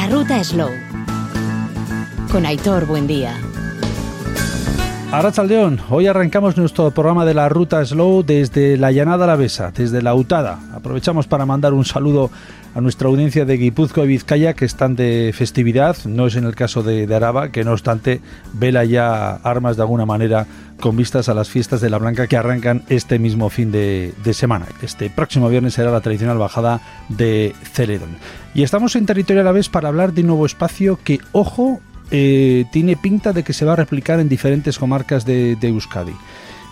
[0.00, 0.70] La ruta Slow.
[2.32, 3.34] Con Aitor Buendía.
[5.12, 10.14] Arrachaldeón, hoy arrancamos nuestro programa de la ruta Slow desde la Llanada Alavesa, desde la
[10.14, 10.58] Utada.
[10.72, 12.30] Aprovechamos para mandar un saludo
[12.74, 16.54] a nuestra audiencia de Guipúzcoa y Vizcaya que están de festividad, no es en el
[16.54, 18.20] caso de, Araba, que no obstante
[18.52, 20.46] vela ya armas de alguna manera
[20.80, 24.66] con vistas a las fiestas de la Blanca que arrancan este mismo fin de, semana.
[24.82, 28.16] Este próximo viernes será la tradicional bajada de Celedón.
[28.54, 32.96] Y estamos en territorio alavés para hablar de un nuevo espacio que, ojo, eh, tiene
[32.96, 36.14] pinta de que se va a replicar en diferentes comarcas de, Euskadi.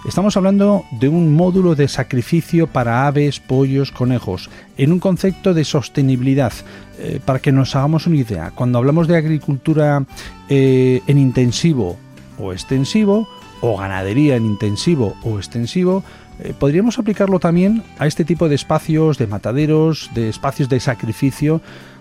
[0.07, 5.65] Estamos hablando de un módulo de sacrificio para aves, pollos, conejos, en un concepto de
[5.65, 6.53] sostenibilidad.
[6.99, 10.05] Eh, para que nos hagamos una idea, cuando hablamos de agricultura
[10.49, 11.97] eh, en intensivo
[12.39, 13.29] o extensivo,
[13.61, 16.05] o ganadería en intensivo o extensivo,
[16.61, 21.61] podríamos aplicarlo también a este tipo de espacios, de mataderos, de espacios de sacrificio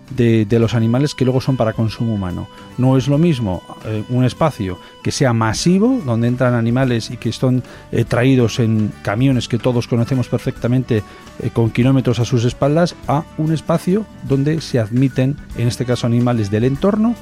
[0.10, 2.48] de, los animales que luego son para consumo humano.
[2.78, 7.30] No es lo mismo eh, un espacio que sea masivo, donde entran animales y que
[7.30, 11.04] están eh, traídos en camiones que todos conocemos perfectamente
[11.40, 16.08] eh, con kilómetros a sus espaldas, a un espacio donde se admiten, en este caso,
[16.08, 17.16] animales del entorno,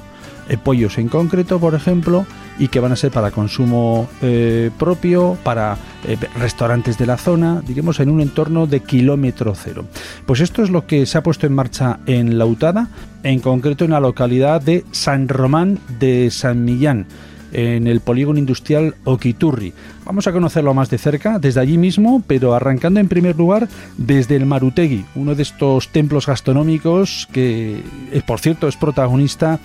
[0.62, 2.26] pollos en concreto, por ejemplo,
[2.58, 7.62] y que van a ser para consumo eh, propio, para eh, restaurantes de la zona,
[7.66, 9.84] digamos en un entorno de kilómetro cero.
[10.24, 12.88] Pues esto es lo que se ha puesto en marcha en Lautada,
[13.22, 17.06] en concreto en la localidad de San Román de San Millán
[17.52, 19.72] en el polígono industrial Oquiturri.
[20.04, 24.36] Vamos a conocerlo más de cerca, desde allí mismo, pero arrancando en primer lugar desde
[24.36, 29.58] el Marutegui, uno de estos templos gastronómicos que, eh, por cierto, es protagonista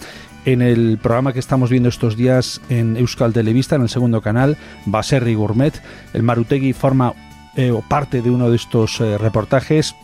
[0.45, 4.58] en el programa que estamos viendo estos días en Euskal Televista, en el segundo canal,
[4.86, 5.73] Baserri Gourmet.
[6.14, 7.14] El Marutegui forma
[7.56, 9.95] eh, parte de uno de estos eh, reportajes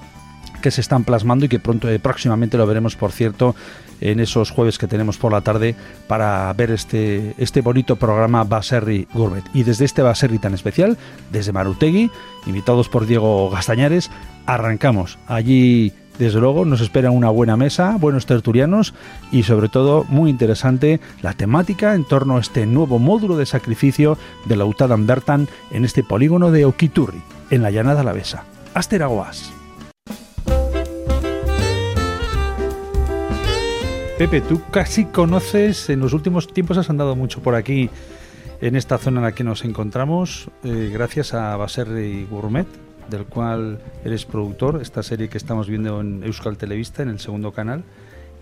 [0.62, 3.56] que se están plasmando y que pronto eh, próximamente lo veremos, por cierto,
[4.02, 5.76] en esos jueves que tenemos por la tarde
[6.08, 9.44] para ver este, este bonito programa Baserri Gourmet.
[9.54, 10.98] Y desde este Baserri tan especial,
[11.32, 12.12] desde Marutegui,
[12.46, 14.12] invitados por Diego Gastañares,
[14.46, 15.18] arrancamos.
[15.28, 18.94] Allí desde luego nos espera una buena mesa, buenos tertulianos
[19.32, 24.18] y sobre todo muy interesante la temática en torno a este nuevo módulo de sacrificio
[24.46, 28.46] de la Utadan Bertan en este polígono de Oquiturri, en la llanada alavesa.
[28.74, 29.54] Asteraguas.
[34.18, 37.92] Pepe, tú casi conoces, en los últimos tiempos has andado mucho por aquí,
[38.62, 42.66] en esta zona en la que nos encontramos, eh, gracias a Baserri Gourmet,
[43.10, 47.52] del cual eres productor, esta serie que estamos viendo en Euskal Televista, en el segundo
[47.52, 47.84] canal,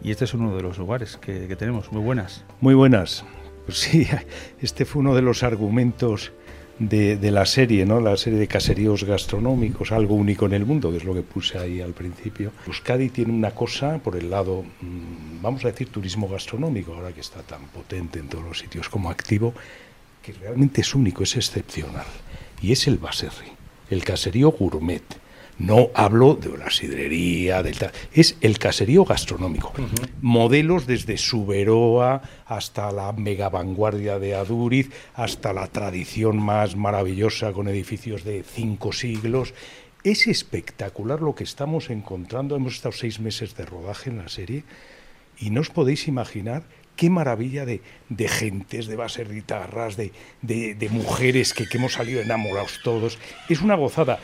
[0.04, 1.92] y este es uno de los lugares que, tenemos.
[1.92, 2.44] Muy buenas.
[2.62, 3.24] Muy buenas.
[3.66, 4.08] Pues sí,
[4.62, 6.32] este fue uno de los argumentos
[6.80, 8.02] de, la serie, ¿no?
[8.02, 11.58] La serie de caseríos gastronómicos, algo único en el mundo, que es lo que puse
[11.58, 12.52] ahí al principio.
[12.68, 17.22] Euskadi tiene una cosa por el lado, mm, vamos a decir, turismo gastronómico, ahora que
[17.22, 19.54] está tan potente en todos los sitios como activo,
[20.22, 22.08] que realmente es único, es excepcional,
[22.62, 23.55] y es el Baserri
[23.90, 25.04] el caserío gourmet.
[25.58, 27.78] No hablo de la sidrería, del
[28.12, 29.72] es el caserío gastronómico.
[30.22, 37.70] Modelos desde Suberoa hasta la mega vanguardia de Aduriz, hasta la tradición más maravillosa con
[37.70, 39.54] edificios de cinco siglos.
[40.04, 42.58] Es espectacular lo que estamos encontrando.
[42.58, 44.66] Hemos estado seis meses de rodaje en la serie
[45.40, 46.64] y no os podéis imaginar
[46.96, 50.12] qué maravilla de, de gentes, de bases guitarras, de,
[50.42, 53.18] de, mujeres que, que, hemos salido enamorados todos.
[53.50, 54.20] Es una gozada.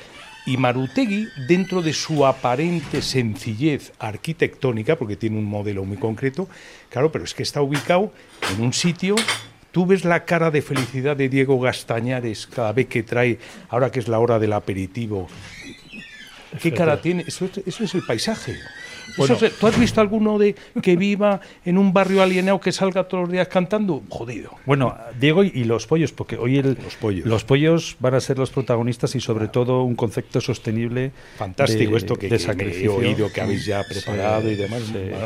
[0.45, 6.47] Y Marutegui, dentro de su aparente sencillez arquitectónica, porque tiene un modelo muy concreto,
[6.89, 8.11] claro, pero es que está ubicado
[8.53, 9.15] en un sitio
[9.71, 13.39] Tú ves la cara de felicidad de Diego Gastañares cada vez que trae,
[13.69, 15.29] ahora que es la hora del aperitivo.
[16.61, 17.23] ¿Qué cara tiene?
[17.25, 18.57] eso es el paisaje.
[19.15, 23.31] ¿Tú has visto alguno de que viva en un barrio alienado que salga todos los
[23.31, 24.01] días cantando?
[24.09, 24.51] Jodido.
[24.65, 26.77] Bueno, Diego y los pollos, porque hoy el,
[27.25, 27.97] los, pollos.
[27.99, 31.11] van a ser los protagonistas y sobre todo un concepto sosterible.
[31.37, 34.81] Fantástico esto que, he oído que habéis ya preparado y demás.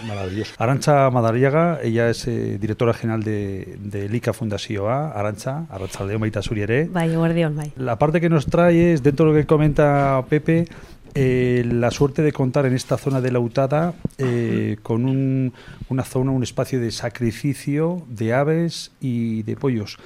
[0.05, 0.53] Maravilloso.
[0.57, 5.11] Arancha Madariaga, ella es eh, directora general de, de Lica Fundación A.
[5.11, 6.87] Arancha, Arratzaldeón Baita Suriere.
[6.91, 7.71] Vaya, guardión, vaya.
[7.77, 10.65] La parte que nos trae es, dentro de lo que comenta Pepe,
[11.17, 15.53] eh, la suerte de contar en esta zona de la Utada eh, con
[15.89, 19.97] una zona, un espacio de sacrificio de aves y de pollos.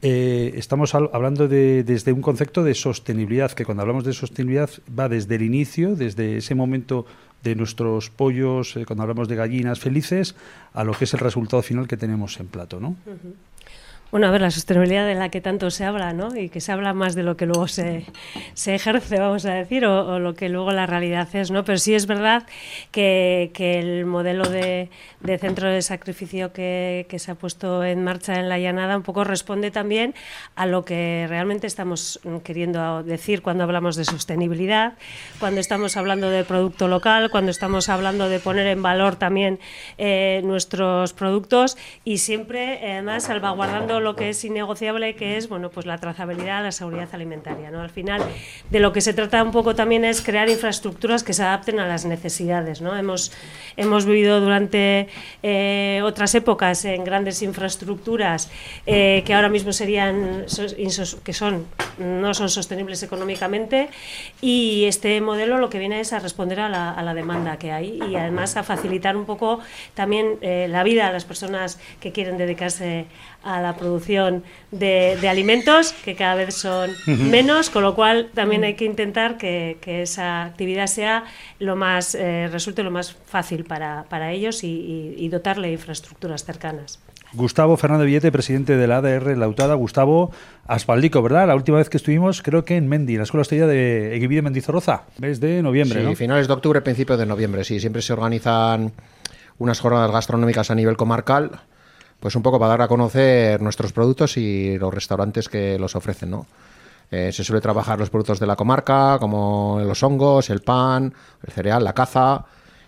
[0.00, 5.08] Eh, estamos hablando de, desde un concepto de sostenibilidad, que cuando hablamos de sostenibilidad va
[5.08, 7.04] desde el inicio, desde ese momento
[7.42, 10.36] de nuestros pollos, cuando hablamos de gallinas felices,
[10.72, 12.94] a lo que es el resultado final que tenemos en plato, ¿no?
[14.14, 16.36] Bueno, a ver, la sostenibilidad de la que tanto se habla, ¿no?
[16.36, 18.06] Y que se habla más de lo que luego se,
[18.54, 21.64] se ejerce, vamos a decir, o, lo que luego la realidad es, ¿no?
[21.64, 22.46] Pero sí es verdad
[22.92, 24.88] que, que el modelo de,
[25.18, 29.02] de, centro de sacrificio que, que, se ha puesto en marcha en la llanada un
[29.02, 30.14] poco responde también
[30.54, 34.92] a lo que realmente estamos queriendo decir cuando hablamos de sostenibilidad,
[35.40, 39.58] cuando estamos hablando de producto local, cuando estamos hablando de poner en valor también
[39.98, 45.86] eh, nuestros productos y siempre, además, salvaguardando lo que es innegociable, que es bueno, pues
[45.86, 47.70] la trazabilidad, la seguridad alimentaria.
[47.70, 47.80] ¿no?
[47.80, 48.22] Al final,
[48.70, 51.86] de lo que se trata un poco también es crear infraestructuras que se adapten a
[51.86, 52.80] las necesidades.
[52.80, 52.96] ¿no?
[52.96, 53.32] Hemos,
[53.76, 55.08] hemos vivido durante
[55.42, 58.50] eh, otras épocas en grandes infraestructuras
[58.86, 60.46] eh, que ahora mismo serían
[61.24, 61.66] que son
[61.98, 63.88] no son sostenibles económicamente
[64.40, 67.72] y este modelo lo que viene es a responder a la, a la demanda que
[67.72, 69.60] hay y además a facilitar un poco
[69.94, 73.06] también eh, la vida a las personas que quieren dedicarse
[73.42, 78.74] a la producción de, alimentos, que cada vez son menos, con lo cual también hay
[78.74, 81.24] que intentar que, esa actividad sea
[81.58, 87.00] lo más, eh, resulte lo más fácil para, para ellos y, dotarle de infraestructuras cercanas.
[87.32, 89.74] Gustavo Fernández Villete, presidente de la ADR Lautada.
[89.74, 90.30] Gustavo
[90.66, 91.48] Aspaldico, ¿verdad?
[91.48, 95.02] La última vez que estuvimos, creo que en Mendi, la Escuela Hostelería de Equivide Mendizorroza,
[95.18, 97.80] mes de noviembre, sí, finales de octubre, principios de noviembre, sí.
[97.80, 98.92] Siempre se organizan
[99.58, 101.60] unas jornadas gastronómicas a nivel comarcal
[102.24, 106.30] pues un poco para dar a conocer nuestros productos y los restaurantes que los ofrecen,
[106.30, 106.46] ¿no?
[107.10, 111.12] Eh, se suele trabajar los productos de la comarca, como los hongos, el pan,
[111.46, 112.46] el cereal, la caza,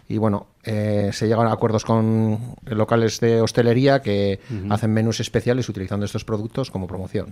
[0.09, 5.69] y bueno, eh, se llegan a acuerdos con locales de hostelería que hacen menús especiales
[5.69, 7.31] utilizando estos productos como promoción.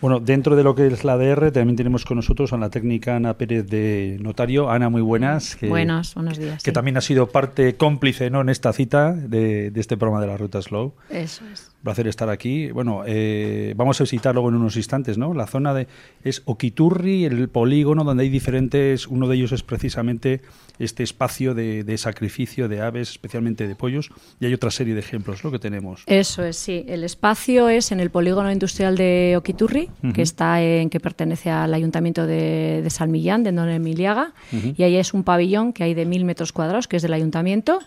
[0.00, 3.16] Bueno, dentro de lo que es la DR, también tenemos con nosotros a la técnica
[3.16, 4.70] Ana Pérez de Notario.
[4.70, 5.56] Ana, muy buenas.
[5.56, 6.62] Que, buenos, buenos días.
[6.62, 8.42] Que también ha sido parte cómplice ¿no?
[8.42, 10.92] en esta cita de, este programa de la Ruta Slow.
[11.08, 11.72] Eso es.
[11.78, 12.70] Un placer estar aquí.
[12.72, 15.32] Bueno, eh, vamos a visitar luego en unos instantes, ¿no?
[15.32, 15.86] La zona de
[16.24, 20.42] es Oquiturri, el polígono donde hay diferentes, uno de ellos es precisamente
[20.78, 24.10] este espacio de, sacrificio de aves, especialmente de pollos,
[24.40, 25.50] y hay otra serie de ejemplos ¿no?
[25.50, 26.02] que tenemos.
[26.06, 26.84] Eso es, sí.
[26.88, 31.72] El espacio es en el polígono industrial de Oquiturri, que está en que pertenece al
[31.74, 34.32] ayuntamiento de, de San Millán, de Don Emiliaga,
[34.76, 37.80] y ahí es un pabellón que hay de mil metros cuadrados, que es del ayuntamiento,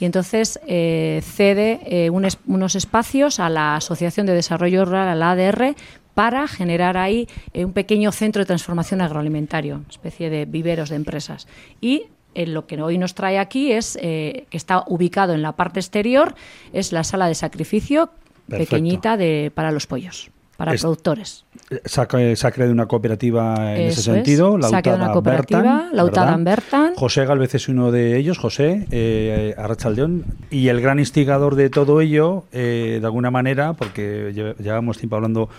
[0.00, 5.30] y entonces eh, cede eh, unos espacios a la Asociación de Desarrollo Rural, a la
[5.30, 5.74] ADR,
[6.14, 11.46] para generar ahí eh, un pequeño centro de transformación agroalimentario, especie de viveros de empresas.
[11.80, 12.04] Y
[12.44, 16.34] lo que hoy nos trae aquí es que está ubicado en la parte exterior,
[16.72, 18.10] es la sala de sacrificio
[18.48, 21.44] pequeñita de, para los pollos para productores.
[21.84, 26.94] Se ha, creado una cooperativa en ese sentido, la una cooperativa, Bertan, Bertan.
[26.94, 32.00] José Galvez es uno de ellos, José eh, Arrachaldeón, y el gran instigador de todo
[32.00, 35.50] ello, eh, de alguna manera, porque llevamos tiempo hablando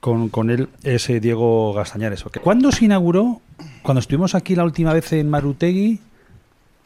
[0.00, 2.24] con, con él, es eh, Diego Gastañares.
[2.42, 3.40] ¿Cuándo se inauguró?
[3.82, 6.00] Cuando estuvimos aquí la última vez en Marutegui,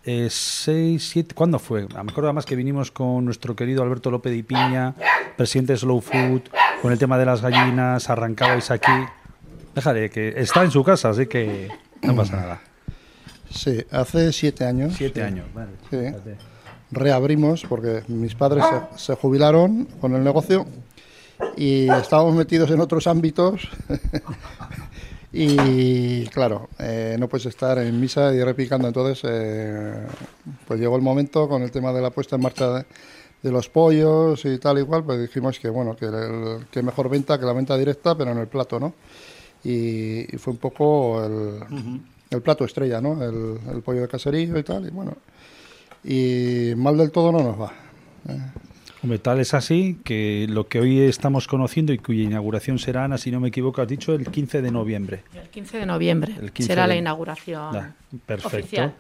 [0.07, 1.89] eh, seis, siete, ¿cuándo fue?
[1.93, 4.95] A lo mejor además que vinimos con nuestro querido Alberto López de Piña,
[5.37, 6.43] presidente de Slow Food,
[6.81, 8.93] con el tema de las gallinas, arrancabais aquí.
[9.75, 11.69] Déjale, que está en su casa, así que
[12.03, 12.61] no pasa nada.
[13.51, 14.95] Sí, hace siete años.
[14.97, 15.73] Siete años, vale.
[15.91, 15.97] Sí.
[16.93, 18.65] Reabrimos porque mis padres
[18.95, 20.67] se, se jubilaron con el negocio
[21.57, 23.69] y estábamos metidos en otros ámbitos
[25.39, 28.89] Y claro, eh, no puedes estar en misa y repicando.
[28.89, 30.07] Entonces, eh,
[30.67, 32.87] pues llegó el momento con el tema de la puesta en marcha
[33.43, 36.09] de, los pollos y tal y cual, pues dijimos que bueno, que,
[36.71, 38.95] que mejor venta que la venta directa, pero en el plato, ¿no?
[39.63, 43.23] Y, fue un poco el, plato estrella, ¿no?
[43.23, 45.13] El, pollo de caserío y tal, y bueno.
[46.03, 47.73] Y mal del todo no nos va.
[48.29, 48.41] ¿eh?
[49.23, 53.31] Tal es así que lo que hoy estamos conociendo y cuya inauguración será, Ana, si
[53.31, 55.23] no me equivoco, has dicho el 15 de noviembre.
[55.35, 57.95] El 15 de noviembre será la inauguración.
[58.27, 58.93] perfecto.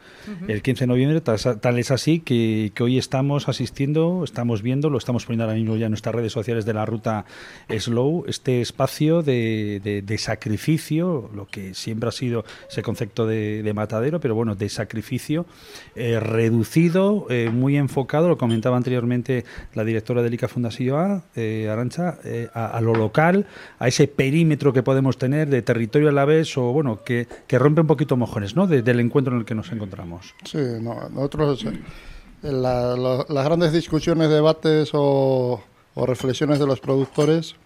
[0.46, 5.24] El 15 de noviembre, tal, es así que, hoy estamos asistiendo, estamos viendo, lo estamos
[5.26, 7.24] poniendo ahora mismo ya en nuestras redes sociales de la ruta
[7.68, 14.34] Slow, este espacio de, sacrificio, lo que siempre ha sido ese concepto de, matadero, pero
[14.34, 15.46] bueno, de sacrificio
[15.94, 19.44] eh, reducido, eh, muy enfocado, lo comentaba anteriormente
[19.74, 23.46] la directora directora de ICA Fundación A, eh, Arancha, eh, a, lo local,
[23.78, 27.80] a ese perímetro que podemos tener de territorio a la vez, o bueno, que, rompe
[27.80, 28.66] un poquito mojones, ¿no?
[28.66, 30.34] del encuentro en el que nos encontramos.
[30.44, 35.62] Sí, nosotros, eh, las grandes discusiones, debates o,
[35.96, 37.56] reflexiones de los productores,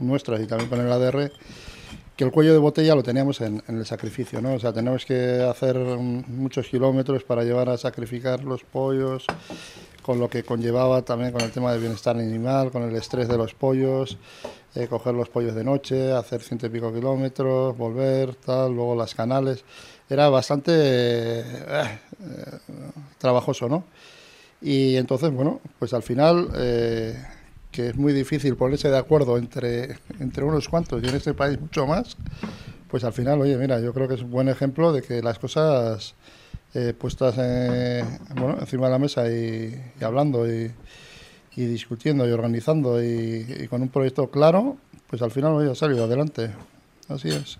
[0.00, 1.30] nuestras y también con el ADR,
[2.16, 4.54] que el cuello de botella lo teníamos en, en, el sacrificio, ¿no?
[4.54, 9.24] O sea, tenemos que hacer muchos kilómetros para llevar a sacrificar los pollos,
[10.06, 13.36] con lo que conllevaba también con el tema del bienestar animal, con el estrés de
[13.36, 14.16] los pollos,
[14.76, 19.16] eh, coger los pollos de noche, hacer ciento y pico kilómetros, volver, tal, luego las
[19.16, 19.64] canales.
[20.08, 21.98] Era bastante eh, eh,
[23.18, 23.82] trabajoso, ¿no?
[24.62, 26.50] Y entonces, bueno, pues al final,
[27.72, 31.60] que es muy difícil ponerse de acuerdo entre, entre unos cuantos y en este país
[31.60, 32.16] mucho más,
[32.88, 35.40] pues al final, oye, mira, yo creo que es un buen ejemplo de que las
[35.40, 36.14] cosas
[36.98, 37.36] puestas
[38.34, 40.70] bueno, encima de la mesa y, hablando y,
[41.54, 44.76] discutiendo y organizando y, con un proyecto claro,
[45.08, 46.50] pues al final voy a salir adelante.
[47.08, 47.58] Así es.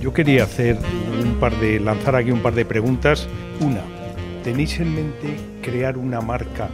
[0.00, 0.76] Yo quería hacer
[1.24, 3.26] un par de lanzar aquí un par de preguntas.
[3.60, 3.82] Una,
[4.44, 6.68] ¿tenéis en mente crear una marca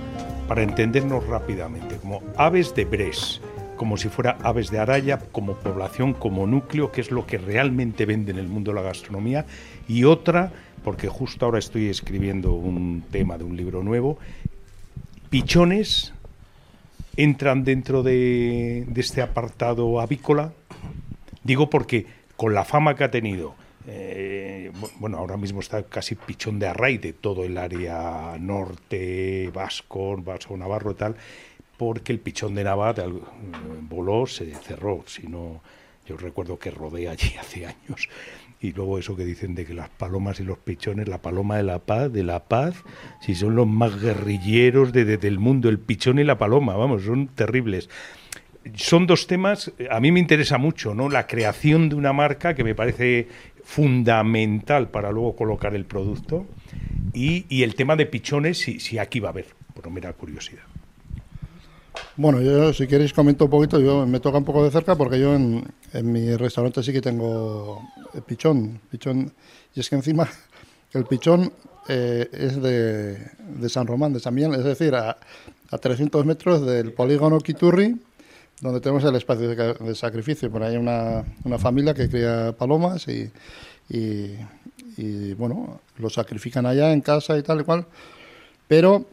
[0.49, 3.41] para entendernos rápidamente, como Aves de Bres,
[3.77, 8.07] como si fuera Aves de Araya, como población, como núcleo, que es lo que realmente
[8.07, 9.47] vende en el mundo de la gastronomía,
[9.87, 10.51] y otra,
[10.83, 14.19] porque justo ahora estoy escribiendo un tema de un libro nuevo,
[15.31, 16.13] pichones
[17.17, 20.53] entran dentro de, de este apartado avícola,
[21.45, 23.55] digo porque con la fama que ha tenido,
[23.87, 30.17] eh, bueno, ahora mismo está casi pichón de array de todo el área norte, vasco,
[30.19, 31.17] vasco navarro y tal,
[31.77, 33.05] porque el pichón de Navat eh,
[33.89, 35.03] voló, se cerró.
[35.07, 35.63] Si no,
[36.07, 38.09] yo recuerdo que rodé allí hace años.
[38.63, 41.63] Y luego eso que dicen de que las palomas y los pichones, la paloma de
[41.63, 42.75] la paz, de la paz,
[43.23, 47.29] si son los más guerrilleros de, del mundo, el pichón y la paloma, vamos, son
[47.29, 47.89] terribles
[48.75, 51.09] son dos temas, a mí me interesa mucho, ¿no?
[51.09, 53.29] La creación de una marca que me parece
[53.71, 56.45] fundamental para luego colocar el producto.
[57.15, 60.65] Y, el tema de pichones, si, si aquí va a haber, por mera curiosidad.
[62.17, 65.21] Bueno, yo si queréis comento un poquito, yo me toca un poco de cerca porque
[65.21, 65.63] yo en,
[66.03, 67.81] mi restaurante sí que tengo
[68.27, 69.33] pichón, pichón,
[69.75, 70.29] y es que encima
[70.93, 71.53] el pichón
[71.89, 75.17] eh, es de, de, San Román, de San Miguel, es decir, a,
[75.71, 78.01] a 300 metros del polígono Quiturri,
[78.61, 80.51] donde tenemos el espacio de, sacrificio.
[80.51, 83.31] Por ahí hay una, una, familia que cría palomas y,
[83.89, 87.87] y, bueno, lo sacrifican allá en casa y tal y cual.
[88.69, 89.07] Pero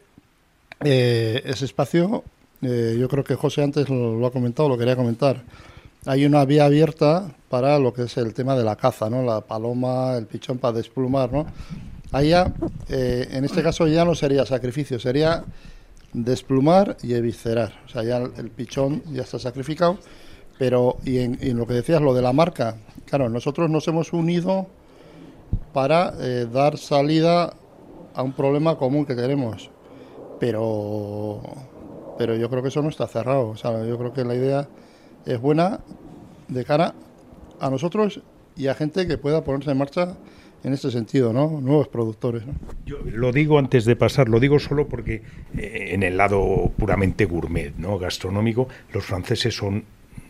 [0.84, 2.24] eh, ese espacio,
[2.62, 5.44] eh, yo creo que José antes lo, ha comentado, lo quería comentar.
[6.06, 9.24] Hay una vía abierta para lo que es el tema de la caza, ¿no?
[9.24, 11.48] La paloma, el pichón para desplumar, ¿no?
[12.12, 12.54] Allá,
[12.88, 15.44] eh, en este caso ya no sería sacrificio, sería
[16.14, 17.74] desplumar y eviscerar.
[17.86, 19.98] O sea, ya el, pichón ya está sacrificado.
[20.58, 24.68] Pero, y en, lo que decías, lo de la marca, claro, nosotros nos hemos unido
[25.72, 27.54] para eh, dar salida
[28.16, 29.70] a un problema común que tenemos.
[30.40, 31.42] Pero,
[32.18, 33.50] pero yo creo que eso no está cerrado.
[33.50, 34.68] O sea, yo creo que la idea
[35.26, 35.82] es buena
[36.48, 36.96] de cara
[37.60, 38.22] a nosotros
[38.56, 40.18] y a gente que pueda ponerse en marcha
[40.64, 41.62] en este sentido, ¿no?
[41.62, 42.44] Nuevos productores.
[42.86, 45.22] Yo lo digo antes de pasar, lo digo solo porque
[45.58, 47.98] eh, en el lado puramente gourmet, ¿no?
[47.98, 49.84] Gastronómico, los franceses son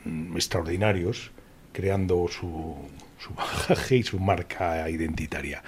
[0.05, 1.31] mm, extraordinarios
[1.71, 2.75] creando su,
[3.19, 5.63] su bagaje y su marca identitaria.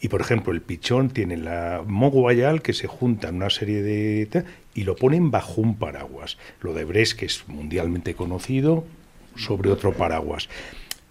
[0.00, 4.44] Y por ejemplo, el pichón tiene la Moguayal que se junta en una serie de.
[4.74, 6.38] y lo ponen bajo un paraguas.
[6.60, 8.84] Lo de Bres, que es mundialmente conocido,
[9.36, 10.48] sobre otro paraguas.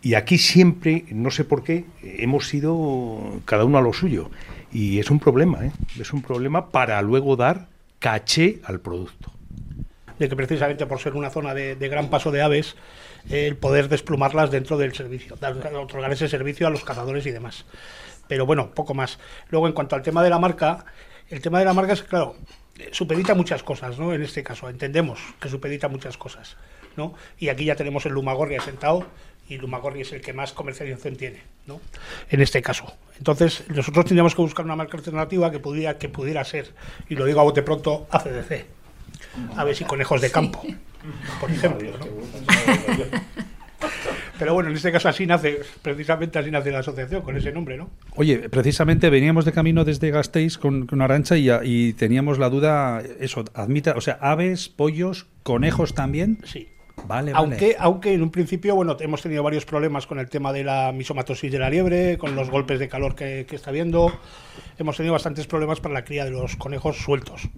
[0.01, 4.31] Y aquí siempre, no sé por qué, hemos sido cada uno a lo suyo.
[4.73, 5.71] Y es un problema, ¿eh?
[5.99, 7.67] es un problema para luego dar
[7.99, 9.31] caché al producto.
[10.17, 12.75] De que precisamente por ser una zona de, gran paso de aves,
[13.29, 17.65] el poder desplumarlas dentro del servicio, otorgar ese servicio a los cazadores y demás.
[18.27, 19.19] Pero bueno, poco más.
[19.49, 20.85] Luego, en cuanto al tema de la marca,
[21.29, 22.35] el tema de la marca es, claro,
[22.91, 24.13] supedita muchas cosas, ¿no?
[24.13, 26.55] En este caso, entendemos que supedita muchas cosas,
[26.97, 27.13] ¿no?
[27.37, 29.07] Y aquí ya tenemos el Lumagorri sentado
[29.51, 31.81] y Lumagorri es el que más comercialización tiene, ¿no?
[32.29, 32.95] En este caso.
[33.17, 36.73] Entonces, nosotros tendríamos que buscar una marca alternativa que pudiera, que pudiera ser,
[37.09, 38.65] y lo digo a bote pronto, ACDC.
[39.57, 40.63] Aves y conejos de campo,
[41.41, 41.91] por ejemplo.
[44.39, 47.77] Pero bueno, en este caso así nace, precisamente así nace la asociación, con ese nombre,
[47.77, 47.89] ¿no?
[48.15, 53.03] Oye, precisamente veníamos de camino desde Gasteiz con, con Arancha y, y, teníamos la duda,
[53.19, 56.39] eso, admita, o sea, aves, pollos, conejos también.
[56.45, 56.69] Sí.
[57.33, 60.91] Aunque, aunque en un principio, bueno, hemos tenido varios problemas con el tema de la
[60.91, 64.11] misomatosis de la liebre, con los golpes de calor que, está habiendo.
[64.77, 67.49] Hemos tenido bastantes problemas para la cría de los conejos sueltos,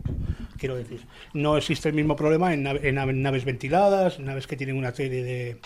[0.58, 1.06] quiero decir.
[1.34, 5.58] No existe el mismo problema en, naves ventiladas, en naves que tienen una serie de,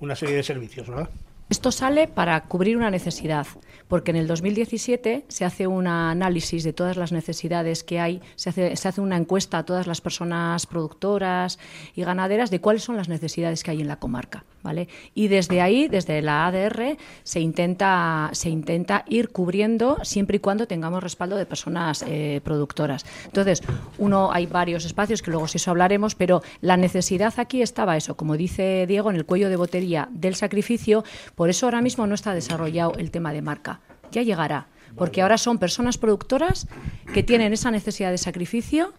[0.00, 1.08] una serie de servicios, ¿verdad?
[1.50, 3.46] Esto sale para cubrir una necesidad,
[3.88, 8.50] porque en el 2017 se hace un análisis de todas las necesidades que hay, se
[8.50, 11.58] hace, se hace una encuesta a todas las personas productoras
[11.94, 14.44] y ganaderas de cuáles son las necesidades que hay en la comarca.
[14.62, 14.88] ¿vale?
[15.14, 20.66] Y desde ahí, desde la ADR, se intenta, se intenta ir cubriendo siempre y cuando
[20.66, 23.06] tengamos respaldo de personas eh, productoras.
[23.24, 23.62] Entonces,
[23.98, 28.16] uno, hay varios espacios que luego si eso hablaremos, pero la necesidad aquí estaba eso,
[28.16, 31.04] como dice Diego, en el cuello de botería del sacrificio,
[31.34, 33.77] por eso ahora mismo no está desarrollado el tema de marca.
[34.10, 36.66] Ya llegará, porque ahora son personas productoras
[37.12, 38.94] que tienen esa necesidad de sacrificio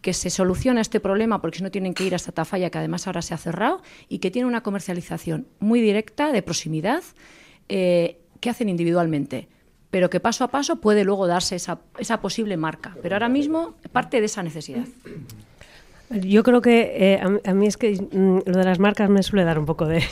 [0.00, 3.06] que se soluciona este problema porque si no tienen que ir hasta Tafalla, que además
[3.06, 7.02] ahora se ha cerrado, y que tiene una comercialización muy directa, de proximidad,
[7.70, 9.48] eh, que hacen individualmente
[9.94, 12.96] pero que paso a paso puede luego darse esa, esa posible marca.
[13.00, 14.88] Pero ahora mismo parte de esa necesidad.
[16.22, 19.44] Yo creo que eh, a, mí es que mm, lo de las marcas me suele
[19.44, 20.02] dar un poco de,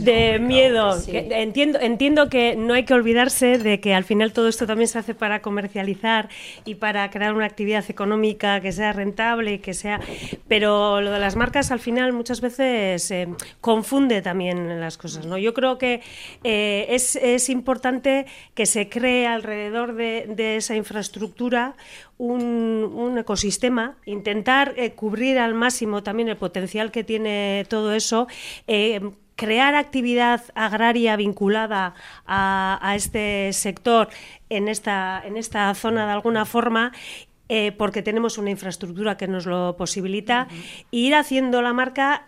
[0.00, 0.96] de miedo.
[1.06, 4.98] entiendo, entiendo que no hay que olvidarse de que al final todo esto también se
[4.98, 6.28] hace para comercializar
[6.64, 10.00] y para crear una actividad económica que sea rentable y que sea.
[10.48, 13.28] Pero lo de las marcas al final muchas veces eh,
[13.60, 15.26] confunde también las cosas.
[15.26, 15.38] ¿no?
[15.38, 16.00] Yo creo que
[16.42, 21.76] eh, es, es, importante que se cree alrededor de, de esa infraestructura
[22.18, 28.26] un, ecosistema, intentar eh, cubrir al máximo también el potencial que tiene todo eso.
[28.66, 29.00] Eh,
[29.36, 31.94] crear actividad agraria vinculada
[32.26, 34.08] a, este sector
[34.48, 36.92] en esta, en esta zona de alguna forma
[37.48, 40.48] eh, porque tenemos una infraestructura que nos lo posibilita,
[40.90, 42.26] e ir haciendo la marca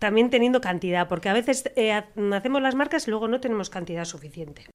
[0.00, 1.70] también teniendo cantidad, porque a veces
[2.32, 4.66] hacemos las marcas y luego no tenemos cantidad suficiente.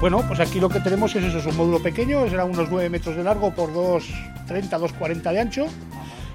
[0.00, 2.88] Bueno, pues aquí lo que tenemos es eso, es un módulo pequeño, será unos 9
[2.88, 5.66] metros de largo por 2,30, 2,40 de ancho,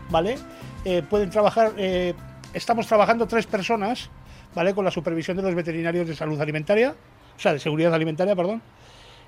[0.09, 0.35] ¿vale?
[0.83, 2.13] Eh, pueden trabajar, eh,
[2.53, 4.09] estamos trabajando tres personas,
[4.53, 4.73] ¿vale?
[4.75, 6.93] Con la supervisión de los veterinarios de salud alimentaria,
[7.37, 8.61] o sea, de seguridad alimentaria, perdón.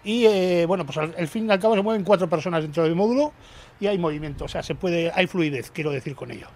[0.03, 2.93] Y eh, bueno, pues al, fin y al cabo se mueven cuatro personas dentro del
[2.93, 3.31] módulo
[3.79, 6.47] y hay movimiento, o sea, se puede, hay fluidez, quiero decir con ello.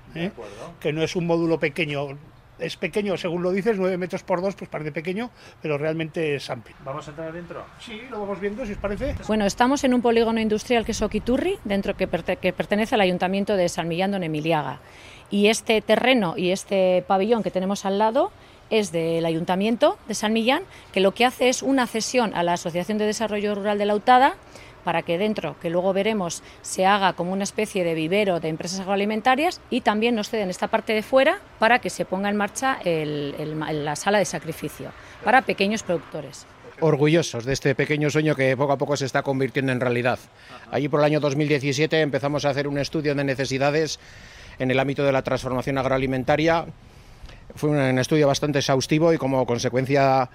[0.82, 2.18] Que no es un módulo pequeño
[2.60, 6.50] es pequeño, según lo dices, 9 metros por 2, pues parece pequeño, pero realmente es
[6.50, 6.76] amplio.
[6.84, 7.65] ¿Vamos a entrar adentro?
[7.80, 9.15] Sí, lo vamos viendo, si os parece.
[9.28, 13.56] Bueno, estamos en un polígono industrial que es Oquiturri, dentro que, que pertenece al Ayuntamiento
[13.56, 14.80] de San Millán de Emiliaga.
[15.30, 18.32] Y este terreno y este pabellón que tenemos al lado
[18.69, 22.54] es del Ayuntamiento de San Millán, que lo que hace es una cesión a la
[22.54, 24.36] Asociación de Desarrollo Rural de la UTADA
[24.84, 28.80] para que dentro, que luego veremos, se haga como una especie de vivero de empresas
[28.80, 32.80] agroalimentarias y también nos ceden esta parte de fuera para que se ponga en marcha
[32.84, 34.92] la sala de sacrificio
[35.24, 36.46] para pequeños productores
[36.82, 40.20] orgullosos de este pequeño sueño que poco a poco se está convirtiendo en realidad.
[40.72, 44.00] Allí por el año 2017 empezamos a hacer un estudio de necesidades
[44.60, 46.65] en el ámbito de la transformación agroalimentaria.
[47.56, 50.30] Fue un estudio bastante exhaustivo y como consecuencia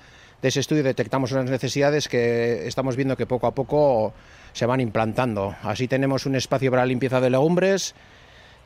[0.44, 4.12] de ese estudio detectamos unas necesidades que estamos viendo que poco a poco
[4.52, 5.56] se van implantando.
[5.62, 7.94] Así tenemos un espacio para limpieza de legumbres,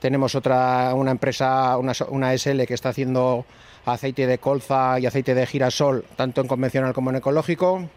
[0.00, 3.46] tenemos otra, una empresa, una, SL que está haciendo
[3.86, 7.88] aceite de colza y aceite de girasol, tanto en convencional como en ecológico.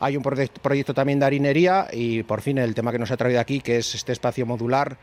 [0.00, 3.38] Hay un proyecto también de harinería y por fin el tema que nos ha traído
[3.38, 4.96] aquí, que es este espacio modular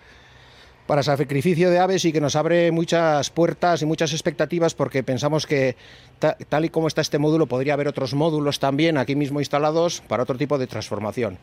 [0.88, 5.46] para sacrificio de aves y que nos abre muchas puertas y muchas expectativas porque pensamos
[5.46, 5.76] que
[6.20, 10.24] tal y como está este módulo podría haber otros módulos también aquí mismo instalados para
[10.24, 11.38] otro tipo de transformación.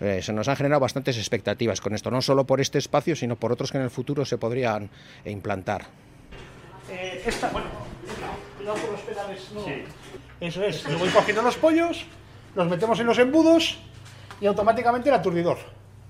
[0.00, 3.36] Eh, se nos han generado bastantes expectativas con esto, no solo por este espacio, sino
[3.36, 4.90] por otros que en el futuro se podrían
[5.24, 5.86] implantar.
[6.90, 7.66] Eh, esta, bueno,
[8.56, 9.64] cuidado con los pedales, no.
[9.64, 9.84] Sí.
[10.40, 12.04] Eso es, le voy cogiendo los pollos,
[12.54, 13.78] los metemos en los embudos
[14.40, 15.58] y automáticamente el aturdidor.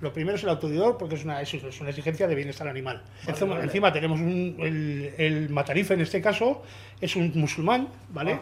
[0.00, 3.02] Lo primero es el autodidor, porque es una, es una exigencia de bienestar animal.
[3.26, 6.62] encima, tenemos el, matarife, en este caso,
[7.00, 8.38] es un musulmán, ¿vale?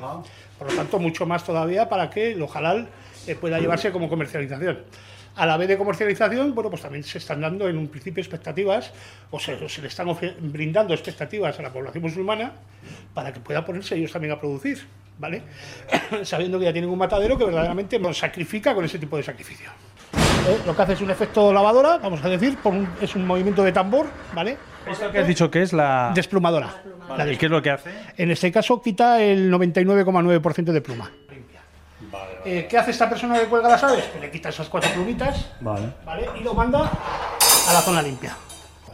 [0.58, 2.88] Por lo tanto, mucho más todavía para que lo halal
[3.26, 4.80] eh, pueda llevarse como comercialización.
[5.34, 8.92] A la vez de comercialización, bueno, pues también se están dando en un principio expectativas,
[9.30, 10.08] o se, se le están
[10.40, 12.52] brindando expectativas a la población musulmana
[13.14, 14.86] para que pueda ponerse ellos también a producir,
[15.18, 15.42] ¿vale?
[16.24, 19.70] Sabiendo que ya tienen un matadero que verdaderamente nos sacrifica con ese tipo de sacrificio.
[20.48, 22.58] Eh, lo que hace es un efecto lavadora, vamos a decir,
[23.00, 24.58] es un movimiento de tambor, ¿vale?
[24.90, 26.10] ¿Esto que has dicho que es la...?
[26.14, 26.82] Desplumadora.
[27.30, 27.90] ¿Y qué es lo que hace?
[28.16, 31.12] En este caso quita el 99,9% de pluma.
[32.44, 34.04] Eh, ¿Qué hace esta persona que cuelga las aves?
[34.06, 35.92] Pues le quita esas cuatro plumitas vale.
[36.40, 38.36] y lo manda a la zona limpia.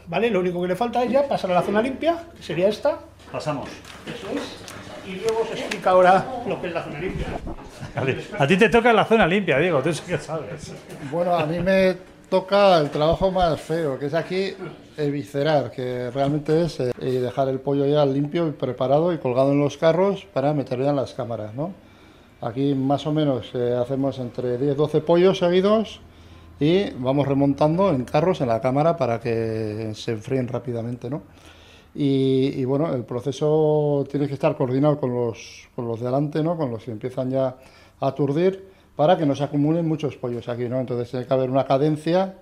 [0.07, 0.29] ¿Vale?
[0.31, 2.99] Lo único que le falta es ya pasar a la zona limpia, que sería esta.
[3.33, 3.71] Pasamos.
[4.07, 4.57] Eso es.
[5.07, 7.27] Y luego se explica ahora lo que es la zona limpia.
[8.39, 10.73] A ti te toca la zona limpia, Diego, tú qué sabes.
[11.11, 11.97] Bueno, a mí me
[12.29, 14.55] toca el trabajo más feo, que es aquí
[15.07, 19.61] viscerar, que realmente es eh, dejar el pollo ya limpio y preparado y colgado en
[19.61, 21.73] los carros para meterlo en las cámaras, ¿no?
[22.41, 26.01] Aquí más o menos eh, hacemos entre 10-12 pollos seguidos
[26.61, 31.23] y vamos remontando en carros en la cámara para que se enfríen rápidamente, ¿no?
[31.95, 36.57] Y, bueno, el proceso tiene que estar coordinado con los, con los de adelante, ¿no?
[36.57, 37.57] Con los que empiezan ya
[38.01, 40.79] a aturdir para que no se acumulen muchos pollos aquí, ¿no?
[40.81, 42.37] Entonces tiene que haber una cadencia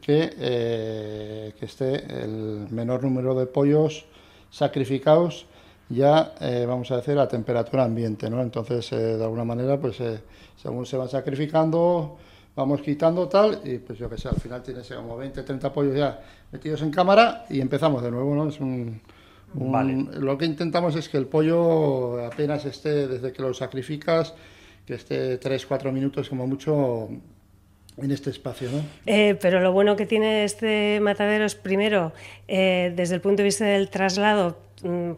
[0.00, 4.04] que, eh, que esté el menor número de pollos
[4.50, 5.46] sacrificados
[5.88, 8.42] ya, eh, vamos a decir, a temperatura ambiente, ¿no?
[8.42, 9.98] Entonces, eh, de alguna manera, pues
[10.56, 12.16] según se van sacrificando,
[12.56, 15.94] vamos quitando tal, y pues yo que sé, al final tienes como 20, 30 pollos
[15.94, 18.48] ya metidos en cámara y empezamos de nuevo, ¿no?
[18.48, 19.00] Es un,
[19.54, 24.34] Lo que intentamos es que el pollo apenas esté, desde que lo sacrificas,
[24.86, 27.08] que esté 3, 4 minutos como mucho
[27.98, 28.70] en este espacio.
[28.70, 28.82] ¿no?
[29.06, 32.12] Eh, pero lo bueno que tiene este matadero es, primero,
[32.48, 34.58] eh, desde el punto de vista del traslado,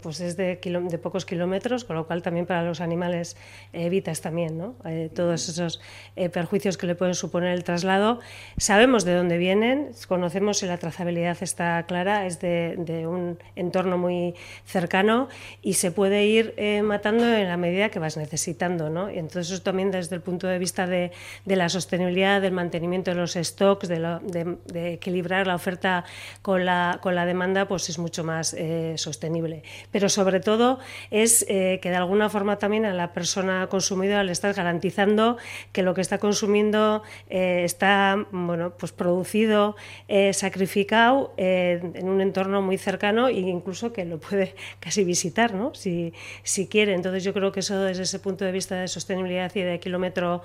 [0.01, 3.37] pues es de, de, pocos kilómetros, con lo cual también para los animales
[3.73, 4.77] evitas también ¿no?
[4.85, 5.81] Eh, todos esos
[6.16, 8.21] eh, perjuicios que le pueden suponer el traslado.
[8.57, 13.99] Sabemos de dónde vienen, conocemos si la trazabilidad está clara, es de, de un entorno
[13.99, 15.29] muy cercano
[15.62, 18.90] y se puede ir eh, matando en la medida que vas necesitando.
[18.90, 19.11] ¿no?
[19.11, 21.11] Y entonces eso también desde el punto de vista de,
[21.44, 24.59] de la sostenibilidad, del mantenimiento de los stocks, de,
[24.92, 26.05] equilibrar la oferta
[26.42, 28.57] con la, con la demanda, pues es mucho más
[28.97, 29.48] sostenible.
[29.91, 30.79] Pero sobre todo
[31.11, 35.37] es eh, que de alguna forma también a la persona consumidora le estás garantizando
[35.73, 39.77] que lo que está consumiendo eh, está bueno, pues producido,
[40.09, 45.75] eh, sacrificado en un entorno muy cercano e incluso que lo puede casi visitar ¿no?
[45.75, 46.95] si, si quiere.
[46.95, 50.43] Entonces yo creo que eso desde ese punto de vista de sostenibilidad y de kilómetro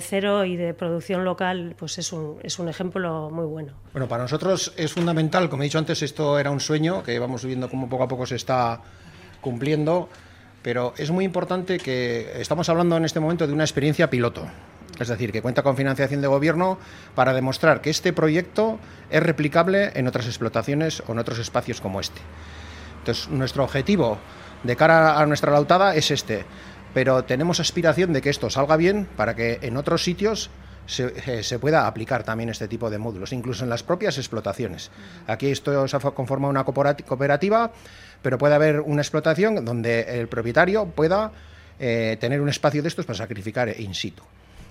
[0.00, 3.72] cero y de producción local pues es un, es un ejemplo muy bueno.
[3.92, 7.44] Bueno, para nosotros es fundamental, como he dicho antes, esto era un sueño que vamos
[7.44, 8.80] viendo cómo poco a poco se está
[9.40, 10.08] cumpliendo,
[10.62, 14.46] pero es muy importante que estamos hablando en este momento de una experiencia piloto.
[14.98, 16.78] Es decir, que cuenta con financiación de gobierno
[17.14, 18.78] para demostrar que este proyecto
[19.10, 22.20] es replicable en otras explotaciones o en otros espacios como este.
[22.98, 24.18] Entonces, nuestro objetivo
[24.62, 26.44] de cara a nuestra lautada es este,
[26.94, 30.50] pero tenemos aspiración de que esto salga bien para que en otros sitios
[30.86, 34.90] se, se, pueda aplicar también este tipo de módulos, incluso en las propias explotaciones.
[35.26, 37.72] Aquí esto se ha conformado una cooperativa
[38.22, 41.32] pero puede haber una explotación donde el propietario pueda
[41.78, 44.22] eh, tener un espacio de estos para sacrificar in situ.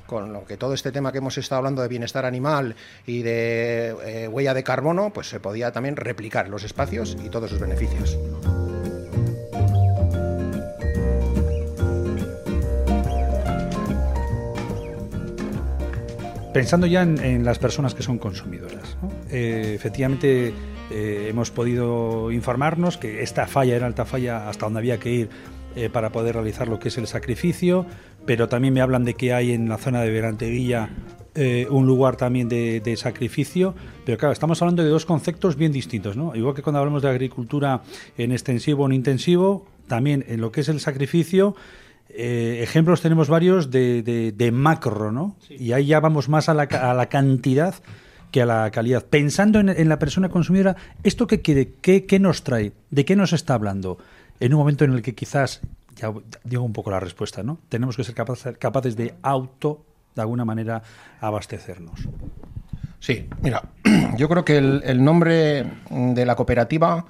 [0.07, 3.95] Con lo que todo este tema que hemos estado hablando de bienestar animal y de
[4.03, 8.17] eh, huella de carbono, pues se podía también replicar los espacios y todos sus beneficios.
[16.53, 18.97] Pensando ya en, las personas que son consumidoras,
[19.29, 20.53] eh, efectivamente
[20.91, 25.29] eh, hemos podido informarnos que esta falla era alta falla hasta donde había que ir
[25.75, 27.85] eh, para poder realizar lo que es el sacrificio,
[28.25, 30.89] pero también me hablan de que hay en la zona de Veranteguilla
[31.33, 33.73] eh, un lugar también de, sacrificio,
[34.05, 36.35] pero claro, estamos hablando de dos conceptos bien distintos, ¿no?
[36.35, 37.83] Igual que cuando hablamos de agricultura
[38.17, 41.55] en extensivo o en intensivo, también en lo que es el sacrificio,
[42.13, 45.37] ejemplos tenemos varios de, macro, ¿no?
[45.49, 47.75] Y ahí ya vamos más a la, a la cantidad
[48.31, 49.05] que a la calidad.
[49.05, 51.73] Pensando en, la persona consumidora, ¿esto qué quiere?
[51.81, 52.71] ¿Qué, ¿Qué, nos trae?
[52.89, 53.97] ¿De qué nos está hablando?
[54.39, 55.61] En un momento en el que quizás,
[55.95, 56.11] ya
[56.43, 57.59] digo un poco la respuesta, ¿no?
[57.69, 60.81] Tenemos que ser capaces, capaces de auto, de alguna manera,
[61.19, 62.07] abastecernos.
[62.99, 63.63] Sí, mira,
[64.17, 67.05] yo creo que el, el nombre de la cooperativa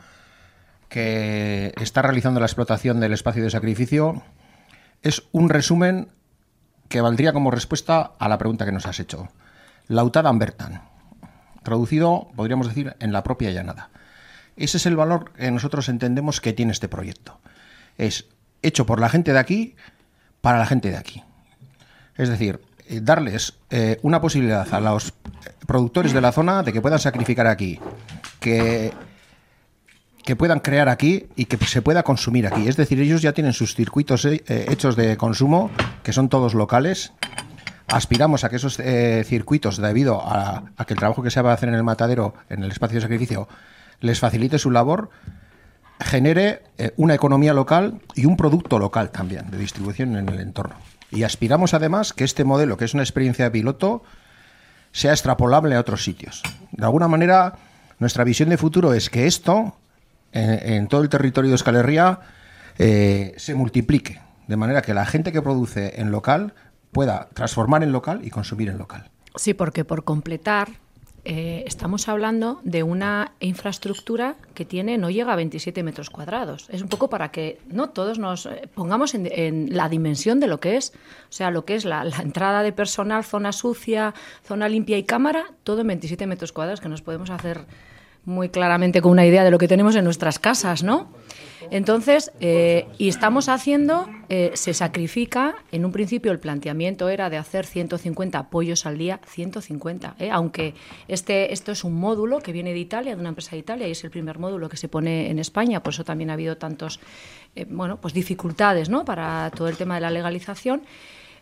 [0.90, 4.24] que está realizando la explotación del espacio de sacrificio
[5.04, 6.10] es un resumen
[6.90, 9.30] que valdría como respuesta a la pregunta que nos has hecho.
[9.88, 10.91] Lautada Ambertan
[11.64, 13.90] traducido, podríamos decir, en la propia llanada.
[14.56, 17.40] Ese es el valor que nosotros entendemos que tiene este proyecto.
[17.98, 18.28] Es
[18.62, 19.76] hecho por la gente de aquí
[20.42, 21.24] para la gente de aquí.
[22.18, 25.14] Es decir, eh, darles eh, una posibilidad a los
[25.66, 27.80] productores de la zona de que puedan sacrificar aquí,
[28.40, 28.92] que,
[30.24, 32.68] que puedan crear aquí y que se pueda consumir aquí.
[32.68, 35.72] Es decir, ellos ya tienen sus circuitos eh, hechos de consumo,
[36.04, 37.14] que son todos locales,
[37.88, 41.54] aspiramos a que esos eh, circuitos, debido a, que el trabajo que se va a
[41.54, 43.48] hacer en el matadero, en el espacio de sacrificio,
[44.00, 45.10] les facilite su labor,
[46.00, 50.76] genere eh, una economía local y un producto local también de distribución en el entorno.
[51.12, 54.04] Y aspiramos además que este modelo, que es una experiencia de piloto,
[54.92, 56.42] sea extrapolable a otros sitios.
[56.72, 57.56] De alguna manera,
[58.00, 59.76] nuestra visión de futuro es que esto,
[60.32, 62.20] en, todo el territorio de Euskal Herria,
[62.78, 66.54] eh, se multiplique, de manera que la gente que produce en local
[66.92, 69.10] pueda transformar en local y consumir en local.
[69.36, 70.70] Sí, porque por completar,
[71.24, 76.68] eh, estamos hablando de una infraestructura que tiene, no llega a 27 metros cuadrados.
[76.70, 80.60] Es un poco para que no todos nos eh, pongamos en, la dimensión de lo
[80.60, 80.94] que es,
[81.30, 85.46] o sea, lo que es la, entrada de personal, zona sucia, zona limpia y cámara,
[85.64, 87.66] todo en 27 metros cuadrados, que nos podemos hacer
[88.26, 91.10] muy claramente con una idea de lo que tenemos en nuestras casas, ¿no?
[91.70, 97.38] Entonces, eh, y estamos haciendo, eh, se sacrifica, en un principio el planteamiento era de
[97.38, 100.30] hacer 150 pollos al día, 150, ¿eh?
[100.32, 100.74] aunque
[101.08, 103.92] este, esto es un módulo que viene de Italia, de una empresa de Italia, y
[103.92, 107.00] es el primer módulo que se pone en España, por eso también ha habido tantos,
[107.68, 110.84] bueno, pues dificultades, ¿no?, para todo el tema de la legalización.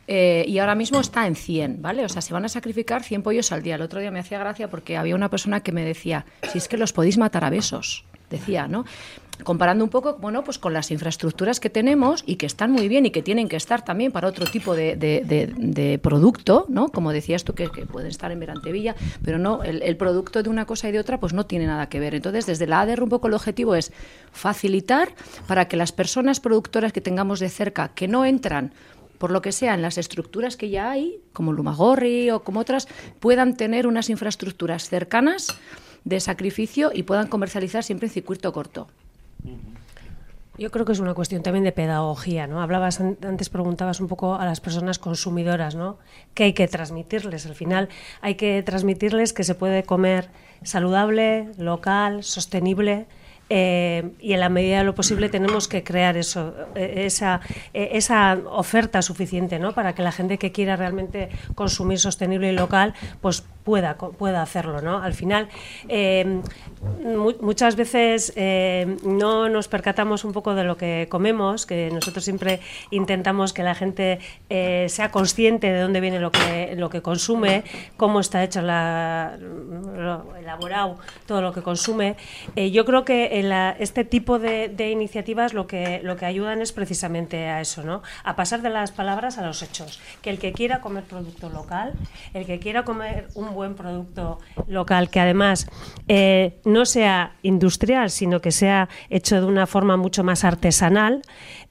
[0.08, 2.03] y ahora mismo está en 100, ¿vale?
[2.03, 3.75] O sea, se van a sacrificar 100 pollos al día.
[3.75, 6.67] El otro día me hacía gracia porque había una persona que me decía, si es
[6.67, 8.86] que los podéis matar a besos decía, ¿no?
[9.44, 13.06] Comparando un poco, bueno, pues con las infraestructuras que tenemos y que están muy bien
[13.06, 16.89] y que tienen que estar también para otro tipo de, producto, ¿no?
[16.89, 20.89] Como decías tú, que, pueden estar en Verantevilla, pero no, el, producto de una cosa
[20.89, 22.15] y de otra, pues no tiene nada que ver.
[22.15, 23.94] Entonces, desde la ADR un poco el objetivo es
[24.34, 25.13] facilitar
[25.48, 28.74] para que las personas productoras que tengamos de cerca, que no entran
[29.20, 32.88] por lo que sea, en las estructuras que ya hay, como Lumagorri o como otras,
[33.20, 35.60] puedan tener unas infraestructuras cercanas
[36.10, 38.88] de sacrificio y puedan comercializar siempre en circuito corto.
[40.58, 42.62] Yo creo que es una cuestión también de pedagogía, ¿no?
[42.62, 45.98] Hablabas antes, preguntabas un poco a las personas consumidoras, ¿no?
[46.34, 47.45] ¿Qué hay que transmitirles?
[47.45, 47.88] Al final
[48.19, 50.30] hay que transmitirles que se puede comer
[50.63, 53.08] saludable, local, sostenible,
[53.52, 57.41] eh, y en la medida de lo posible tenemos que crear eso, eh, esa,
[57.74, 59.74] eh, esa oferta suficiente ¿no?
[59.74, 64.82] para que la gente que quiera realmente consumir sostenible y local pues pueda, pueda hacerlo.
[64.82, 65.03] ¿no?
[65.03, 65.47] Al final,
[67.39, 68.34] muchas veces
[69.03, 73.75] no nos percatamos un poco de lo que comemos, que nosotros siempre intentamos que la
[73.75, 74.17] gente
[74.49, 77.63] sea consciente de dónde viene lo que, lo que consume,
[77.95, 82.15] cómo está hecho la, lo elaborado todo lo que consume.
[82.55, 83.39] yo creo que
[83.77, 88.01] este tipo de, iniciativas lo que, lo que ayudan es precisamente a eso, ¿no?
[88.23, 89.99] a pasar de las palabras a los hechos.
[90.23, 91.93] Que el que quiera comer producto local,
[92.34, 95.67] el que quiera comer un buen producto local, que además
[96.08, 101.24] eh, no sea industrial, sino que sea hecho de una forma mucho más artesanal,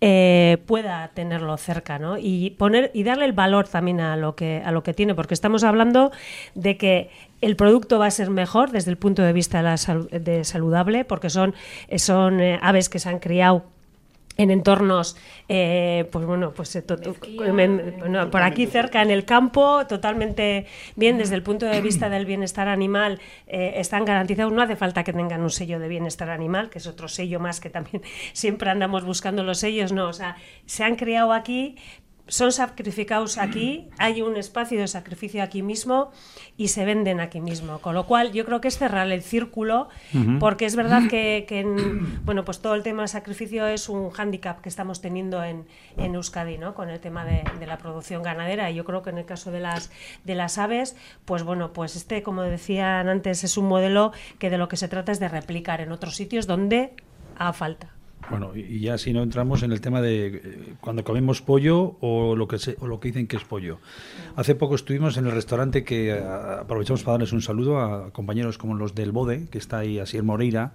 [0.03, 2.19] eh, pueda tenerlo cerca ¿no?
[2.19, 5.33] y, poner, y darle el valor también a lo, que, a lo que tiene, porque
[5.33, 6.13] estamos hablando
[6.55, 11.07] de que el producto va a ser mejor desde el punto de vista de, saludable,
[11.07, 11.55] porque son,
[11.97, 13.65] son eh, aves que se han criado
[14.39, 15.17] en entornos,
[15.49, 16.83] eh, pues bueno, pues eh,
[18.31, 22.69] por aquí cerca en el campo, totalmente bien desde el punto de vista del bienestar
[22.69, 24.53] animal, están garantizados.
[24.53, 27.61] No hace falta que tengan un sello de bienestar animal, que es otro sello más
[27.61, 29.93] que también siempre andamos buscando los sellos.
[29.93, 31.77] No, o sea, se han criado aquí,
[32.29, 36.11] son sacrificados aquí, hay un espacio de sacrificio aquí mismo
[36.57, 37.81] y se venden aquí mismo.
[37.81, 39.89] Con lo cual, yo creo que es cerrar el círculo,
[40.39, 41.47] porque es verdad que,
[42.25, 46.15] bueno, pues todo el tema de sacrificio es un hándicap que estamos teniendo en, en
[46.15, 46.75] Euskadi, ¿no?
[46.75, 48.71] Con el tema de, la producción ganadera.
[48.71, 49.91] Y yo creo que en el caso de las,
[50.25, 54.59] de las aves, pues bueno, pues este, como decían antes, es un modelo que de
[54.59, 56.93] lo que se trata es de replicar en otros sitios donde
[57.37, 57.98] haga falta.
[58.31, 62.37] Bueno, y ya si no entramos en el tema de eh, cuando comemos pollo o
[62.37, 63.79] lo que o lo que dicen que es pollo.
[64.37, 68.59] Hace poco estuvimos en el restaurante que eh, aprovechamos para darles un saludo a compañeros
[68.59, 70.73] como los del Bode, que está ahí así en Moreira,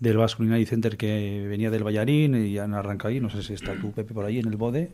[0.00, 3.54] del Basque Culinary Center que venía del Ballarín y han arrancado ahí, no sé si
[3.54, 4.90] está tú Pepe por ahí en el Bode,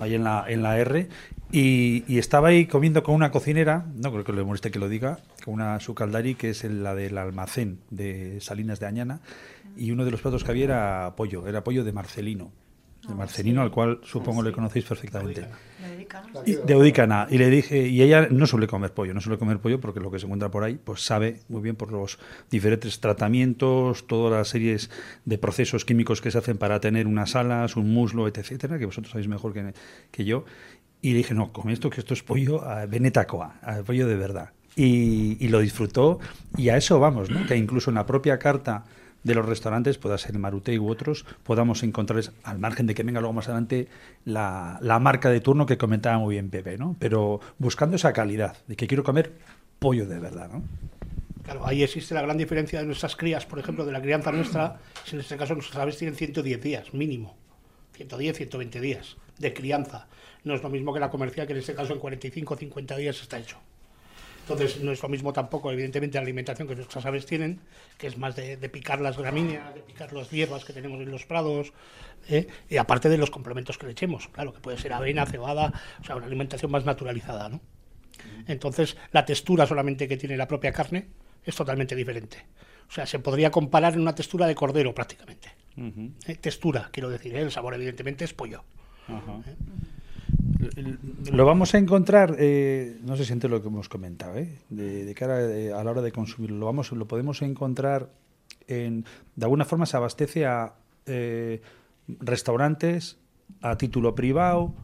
[0.00, 1.08] ahí en la, en la R,
[1.50, 5.20] y, estaba ahí comiendo con una cocinera, no creo que le moleste que lo diga,
[5.44, 9.20] con una sucaldari que es la del almacén de Salinas de Añana,
[9.76, 12.52] y uno de los platos que había era pollo, era pollo de Marcelino
[13.06, 15.46] de ah, Marcelino, al cual supongo le conocéis perfectamente.
[16.66, 17.26] De Udicana.
[17.30, 20.10] Y le dije, y ella no suele comer pollo, no suele comer pollo porque lo
[20.10, 22.18] que se encuentra por ahí, pues sabe muy bien por los
[22.50, 24.90] diferentes tratamientos, todas las series
[25.24, 29.12] de procesos químicos que se hacen para tener unas alas, un muslo, etcétera, que vosotros
[29.12, 29.74] sabéis mejor que,
[30.10, 30.44] que yo.
[31.00, 34.50] Y le dije, no, come esto, que esto es pollo a Benetacoa, pollo de verdad.
[34.76, 36.18] Y, y, lo disfrutó,
[36.56, 37.46] y a eso vamos, ¿no?
[37.46, 38.84] que incluso en la propia carta
[39.24, 43.20] de los restaurantes, pueda ser Marute u otros, podamos encontrar, al margen de que venga
[43.20, 43.88] luego más adelante,
[44.24, 46.94] la, marca de turno que comentaba muy bien Pepe, ¿no?
[46.98, 49.32] Pero buscando esa calidad, de que quiero comer
[49.78, 50.62] pollo de verdad, ¿no?
[51.42, 54.78] Claro, ahí existe la gran diferencia de nuestras crías, por ejemplo, de la crianza nuestra,
[55.10, 57.36] en este caso nuestras aves tienen 110 días, mínimo.
[57.94, 60.06] 110, 120 días de crianza.
[60.42, 62.96] No es lo mismo que la comercial, que en este caso en 45 o 50
[62.96, 63.58] días está hecho.
[64.44, 67.60] Entonces no es lo mismo tampoco, evidentemente, la alimentación que nuestras aves tienen,
[67.96, 71.24] que es más de, picar las gramíneas, de picar las hierbas que tenemos en los
[71.24, 71.72] prados,
[72.28, 72.46] ¿eh?
[72.68, 76.04] y aparte de los complementos que le echemos, claro, que puede ser avena, cebada, o
[76.04, 77.60] sea, una alimentación más naturalizada, ¿no?
[78.46, 81.06] Entonces, la textura solamente que tiene la propia carne
[81.42, 82.36] es totalmente diferente.
[82.86, 85.48] O sea, se podría comparar en una textura de cordero prácticamente.
[86.26, 87.40] Eh, textura, quiero decir, ¿eh?
[87.40, 88.62] el sabor evidentemente es pollo.
[91.32, 94.34] Lo vamos a encontrar, eh, no sé si entre lo que hemos comentado,
[94.70, 95.38] de, cara
[95.78, 98.10] a la hora de consumirlo, lo, vamos, lo podemos encontrar
[98.66, 99.04] en,
[99.36, 100.74] de alguna forma se abastece a
[102.20, 103.18] restaurantes,
[103.60, 104.74] a título privado,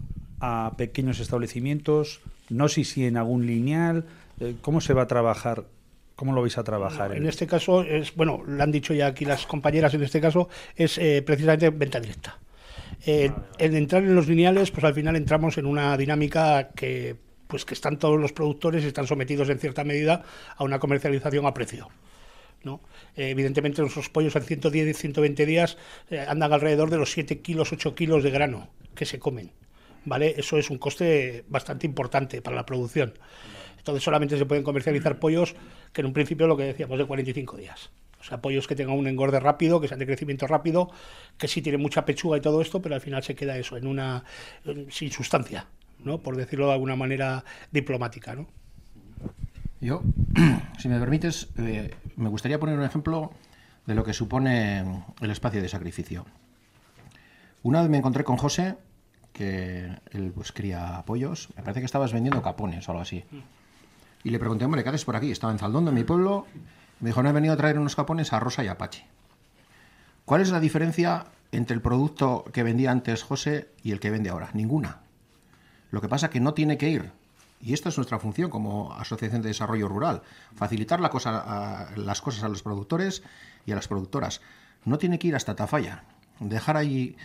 [0.41, 4.07] a pequeños establecimientos, no sé si en algún lineal,
[4.63, 5.67] ¿cómo se va a trabajar
[6.21, 7.17] ¿Cómo lo vais a trabajar?
[7.17, 10.51] en este caso, es bueno, lo han dicho ya aquí las compañeras, en este caso
[10.77, 12.39] es eh, precisamente venta directa.
[13.07, 17.65] Eh, el entrar en los lineales, pues al final entramos en una dinámica que pues
[17.65, 20.23] que están todos los productores están sometidos en cierta medida
[20.57, 21.89] a una comercialización a precio.
[22.63, 22.81] ¿no?
[23.17, 25.77] Eh, evidentemente nuestros pollos en 110 y 120 días
[26.29, 29.51] andan alrededor de los 7 kilos, 8 kilos de grano que se comen.
[30.05, 30.35] ¿vale?
[30.37, 33.15] Eso es un coste bastante importante para la producción.
[33.79, 35.55] Entonces solamente se pueden comercializar pollos
[35.93, 37.91] que en un principio lo que decíamos de 45 días.
[38.21, 40.91] O sea, pollos que tengan un engorde rápido, que sean de crecimiento rápido,
[41.39, 43.87] que sí tienen mucha pechuga y todo esto, pero al final se queda eso, en
[43.87, 44.25] una
[44.91, 45.67] sin sustancia,
[46.05, 46.19] ¿no?
[46.19, 48.47] Por decirlo de alguna manera diplomática, ¿no?
[49.81, 50.03] Yo,
[50.79, 53.33] si me permites, eh, me gustaría poner un ejemplo
[53.87, 56.27] de lo que supone el espacio de sacrificio.
[57.63, 58.77] Una vez me encontré con José,
[59.33, 63.25] que él pues cría pollos, me parece que estabas vendiendo capones o algo así.
[64.23, 65.31] Y le pregunté, hombre, ¿qué haces por aquí?
[65.31, 66.47] Estaba en Zaldondo, en mi pueblo.
[67.01, 69.07] Me dijo, no he venido a traer unos capones a Rosa y Apache.
[70.25, 74.31] ¿Cuál es la diferencia entre el producto que vendía antes José y el que vende
[74.31, 74.51] ahora?
[74.53, 75.01] Ninguna.
[75.91, 77.13] Lo que pasa es que no tiene que ir.
[77.63, 80.23] Y esta es nuestra función como Asociación de Desarrollo Rural,
[80.55, 83.23] facilitar las cosas a los productores
[83.67, 84.41] y a las productoras.
[84.85, 86.05] No tiene que ir hasta Tafalla,
[86.39, 87.17] dejar ahí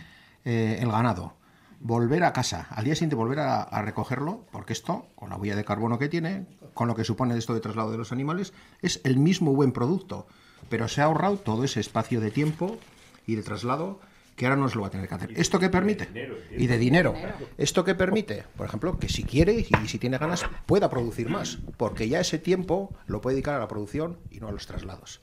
[0.44, 1.34] eh, el ganado,
[1.80, 5.64] volver a casa, al día siguiente volver a, recogerlo, porque esto, con la huella de
[5.64, 9.18] carbono que tiene, con lo que supone esto de traslado de los animales, es el
[9.18, 10.26] mismo buen producto,
[10.68, 12.78] pero se ha ahorrado todo ese espacio de tiempo
[13.26, 14.00] y de traslado
[14.36, 15.32] que ahora no se lo va a tener que hacer.
[15.34, 16.08] ¿Esto qué permite?
[16.50, 17.14] Y de dinero.
[17.56, 18.44] ¿Esto qué permite?
[18.56, 22.38] Por ejemplo, que si quiere y si tiene ganas pueda producir más, porque ya ese
[22.38, 25.20] tiempo lo puede dedicar a la producción y no a los traslados.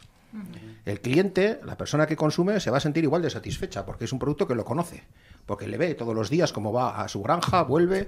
[0.85, 4.13] El cliente, la persona que consume, se va a sentir igual de satisfecha porque es
[4.13, 5.03] un producto que lo conoce
[5.45, 8.07] porque le ve todos los días cómo va a su granja, vuelve,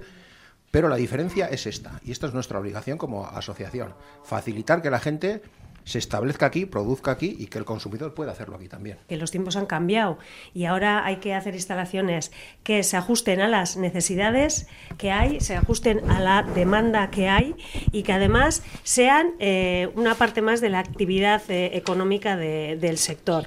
[0.70, 3.94] pero la diferencia es esta, y esta es nuestra obligación como asociación,
[4.24, 5.42] facilitar que la gente
[5.86, 8.98] se establezca aquí, produzca aquí y que el consumidor pueda hacerlo aquí también.
[9.08, 10.18] Que los tiempos han cambiado
[10.52, 12.32] y ahora hay que hacer instalaciones
[12.64, 14.66] que se ajusten a las necesidades
[14.98, 17.54] que hay, se ajusten a la demanda que hay
[17.92, 23.46] y que además sean eh, una parte más de la actividad eh, económica del sector.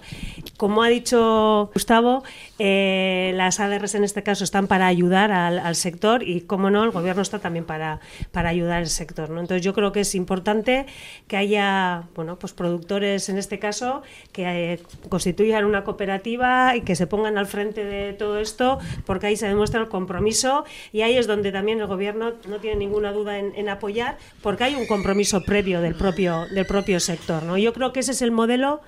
[0.56, 2.23] Como ha dicho Gustavo,
[2.58, 6.91] eh, las ADRs en este caso están para ayudar al, sector y, como no, el
[6.91, 7.99] gobierno está también para,
[8.32, 9.30] para ayudar al sector.
[9.30, 10.86] Entonces, yo creo que es importante
[11.28, 16.95] que haya bueno, pues productores en este caso que eh, constituyan una cooperativa y que
[16.95, 21.17] se pongan al frente de todo esto, porque ahí se demuestra el compromiso y ahí
[21.17, 25.43] es donde también el gobierno no tiene ninguna duda en, apoyar, porque hay un compromiso
[25.43, 27.43] previo del propio, del propio sector.
[27.43, 27.57] ¿no?
[27.57, 28.81] Yo creo que ese es el modelo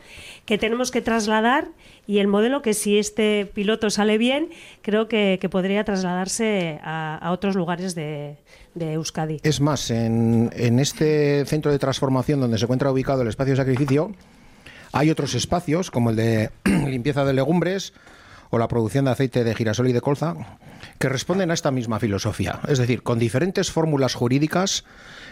[0.45, 1.67] que tenemos que trasladar
[2.11, 4.49] y el modelo que si este piloto sale bien,
[4.81, 8.35] creo que, podría trasladarse a, otros lugares de,
[8.77, 9.39] Euskadi.
[9.43, 14.11] Es más, en, este centro de transformación donde se encuentra ubicado el espacio de sacrificio,
[14.91, 17.93] hay otros espacios como el de limpieza de legumbres
[18.49, 20.35] o la producción de aceite de girasol y de colza
[20.99, 22.59] que responden a esta misma filosofía.
[22.67, 24.83] Es decir, con diferentes fórmulas jurídicas,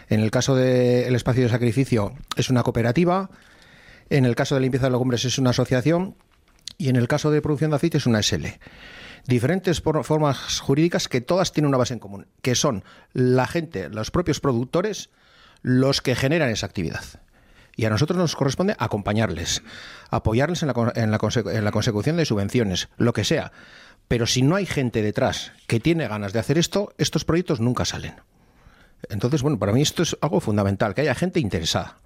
[0.07, 3.29] en el caso del espacio de sacrificio es una cooperativa,
[4.09, 6.15] en el caso de limpieza de legumbres es una asociación
[6.77, 8.45] y en el caso de producción de aceite es una SL.
[9.25, 14.11] Diferentes formas jurídicas que todas tienen una base en común, que son la gente, los
[14.11, 15.09] propios productores,
[15.61, 17.03] los que generan esa actividad.
[17.75, 19.61] Y a nosotros nos corresponde acompañarles,
[20.09, 23.51] apoyarles en la, en la consecución de subvenciones, lo que sea.
[24.07, 27.85] Pero si no hay gente detrás que tiene ganas de hacer esto, estos proyectos nunca
[27.85, 28.15] salen.
[29.07, 31.97] Entonces, bueno, para mí esto es algo fundamental, que haya gente interesada.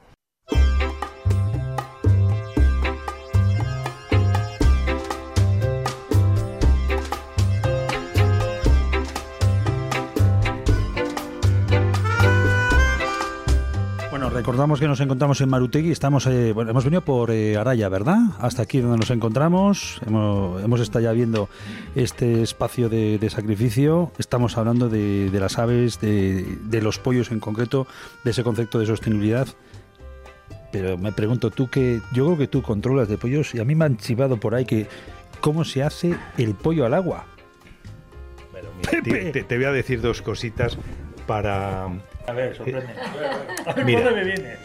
[14.30, 18.18] Recordamos que nos encontramos en Marutegui, estamos, eh, bueno, hemos venido por eh, Araya, ¿verdad?
[18.40, 21.50] Hasta aquí donde nos encontramos, hemos, estado ya viendo
[21.96, 27.88] este espacio de, sacrificio, estamos hablando de, las aves, de, los pollos en concreto,
[28.24, 29.48] de ese concepto de sostenibilidad.
[30.72, 33.76] Pero me pregunto, tú que yo creo que tú controlas de pollos y a mí
[33.76, 34.88] me han chivado por ahí que
[35.40, 37.26] cómo se hace el pollo al agua.
[39.04, 40.78] te, voy a decir dos cositas
[41.28, 41.90] para
[42.28, 42.94] A ver, sorprende.
[43.86, 44.02] Mira.
[44.02, 44.58] ¿Dónde me vienes?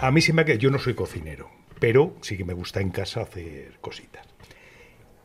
[0.00, 2.80] A mí sí me ha que yo no soy cocinero, pero sí que me gusta
[2.80, 4.26] en casa hacer cositas.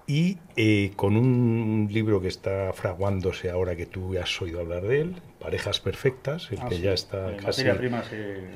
[0.10, 5.02] Y eh, con un libro que está fraguándose ahora que tú has oído hablar de
[5.02, 6.82] él, Parejas Perfectas, el Ah, que sí.
[6.82, 7.64] ya está casi...
[7.66, 8.02] prima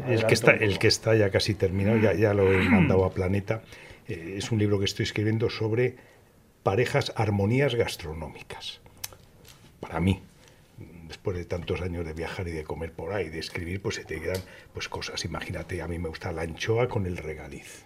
[0.07, 0.79] el, que está, un el poco.
[0.79, 3.63] que está ya casi terminado, ya, ya lo he mandado a Planeta.
[4.07, 5.95] Eh, es un libro que estoy escribiendo sobre
[6.63, 8.79] parejas, armonías gastronómicas.
[9.81, 10.21] Para mí,
[11.11, 14.05] después de tantos años de viajar y de comer por ahí, de escribir, pues se
[14.05, 14.41] te quedan
[14.73, 15.25] pues cosas.
[15.25, 17.85] Imagínate, a mí me gusta la anchoa con el regaliz,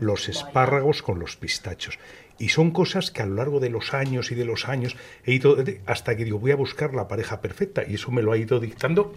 [0.00, 1.98] los espárragos con los pistachos.
[2.38, 5.32] Y son cosas que a lo largo de los años y de los años he
[5.34, 7.82] ido de- hasta que digo, voy a buscar la pareja perfecta.
[7.86, 9.14] Y eso me lo ha ido dictando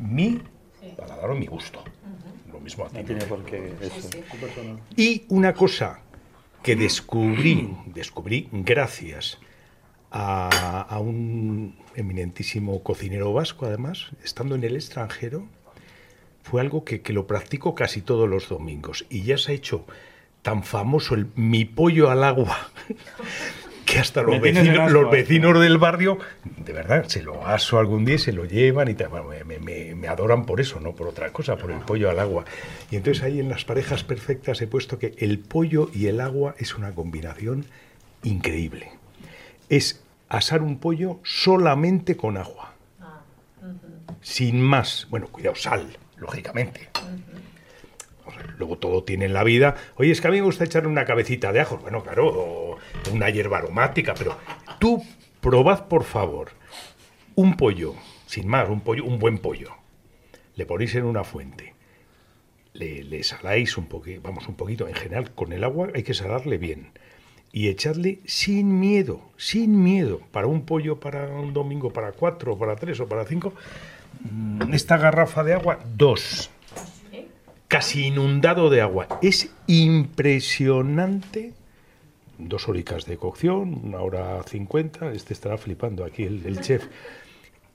[0.00, 0.42] mi
[0.96, 1.84] paladar o mi gusto.
[2.52, 2.96] Lo mismo a ti.
[2.98, 4.10] No tiene por qué eso.
[4.96, 6.00] Y una cosa
[6.64, 9.38] que descubrí, descubrí gracias
[10.12, 15.46] a, a un eminentísimo cocinero vasco, además, estando en el extranjero,
[16.42, 19.06] fue algo que, que lo practico casi todos los domingos.
[19.10, 19.86] Y ya se ha hecho
[20.42, 22.70] tan famoso el mi pollo al agua,
[23.86, 25.16] que hasta los vecinos, asco, los eh.
[25.18, 28.94] vecinos del barrio, de verdad, se lo aso algún día y se lo llevan y
[28.94, 29.08] tal.
[29.08, 32.18] Bueno, me, me- me adoran por eso, no por otra cosa, por el pollo al
[32.18, 32.44] agua.
[32.90, 36.54] Y entonces ahí en las parejas perfectas he puesto que el pollo y el agua
[36.58, 37.66] es una combinación
[38.24, 38.90] increíble.
[39.68, 40.01] Es
[40.32, 42.72] asar un pollo solamente con agua,
[44.22, 45.06] sin más.
[45.10, 46.88] Bueno, cuidado, sal, lógicamente.
[48.24, 49.76] O sea, Luego todo tiene en la vida.
[49.96, 51.76] Oye, es que a mí me gusta echarle una cabecita de ajo.
[51.78, 52.78] Bueno, claro, o
[53.12, 54.38] una hierba aromática, pero
[54.78, 55.04] tú
[55.40, 56.52] probad, por favor,
[57.34, 57.94] un pollo,
[58.26, 59.76] sin más, un pollo, un buen pollo.
[60.54, 61.74] Le ponéis en una fuente.
[62.72, 64.88] Le, le saláis un poquito, vamos, un poquito.
[64.88, 66.92] En general, con el agua hay que salarle bien.
[67.52, 70.20] Y echadle sin miedo, sin miedo.
[70.32, 73.52] Para un pollo, para un domingo, para cuatro, para tres o para cinco.
[74.30, 76.50] mm, Esta garrafa de agua, dos
[77.72, 79.08] casi inundado de agua.
[79.22, 81.54] Es impresionante.
[82.36, 85.10] Dos horicas de cocción, una hora cincuenta.
[85.10, 86.86] Este estará flipando aquí el, el chef.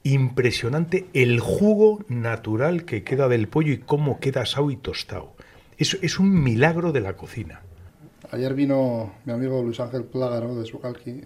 [0.04, 5.34] Impresionante el jugo natural que queda del pollo y cómo queda asado y tostado.
[5.80, 7.62] Es, es un milagro de la cocina.
[8.32, 11.22] Ayer vino mi amigo Luis Ángel Plágaro de Sucalqui,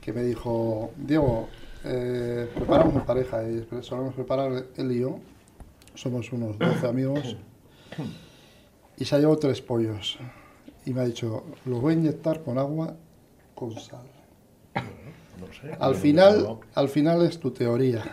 [0.00, 1.48] que me dijo, Diego,
[1.84, 5.20] eh, preparamos una pareja y solemos preparar él y yo,
[5.94, 7.36] somos unos 12 amigos,
[8.98, 10.18] y se ha llevado tres pollos.
[10.84, 12.94] Y me ha dicho, los voy a inyectar con agua
[13.54, 14.06] con sal.
[15.78, 18.04] Al final, al final es tu teoría.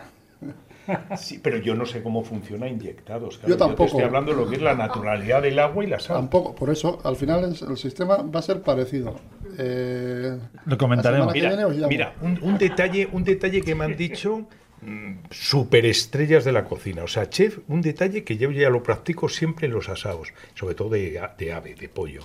[1.16, 3.40] Sí, pero yo no sé cómo funciona inyectados.
[3.46, 3.82] Yo tampoco.
[3.84, 6.16] te estoy hablando de lo que es la naturalidad del agua y la sal.
[6.16, 9.14] Tampoco, por eso, al final el sistema va a ser parecido.
[9.58, 11.32] Eh, Lo comentaremos.
[11.32, 11.50] Mira,
[11.88, 14.46] mira, un, un detalle, un detalle que me han dicho
[14.82, 17.02] mm, superestrellas de la cocina.
[17.04, 20.74] O sea, chef, un detalle que yo ya lo practico siempre en los asados, sobre
[20.74, 22.22] todo de, a- de ave, de pollo.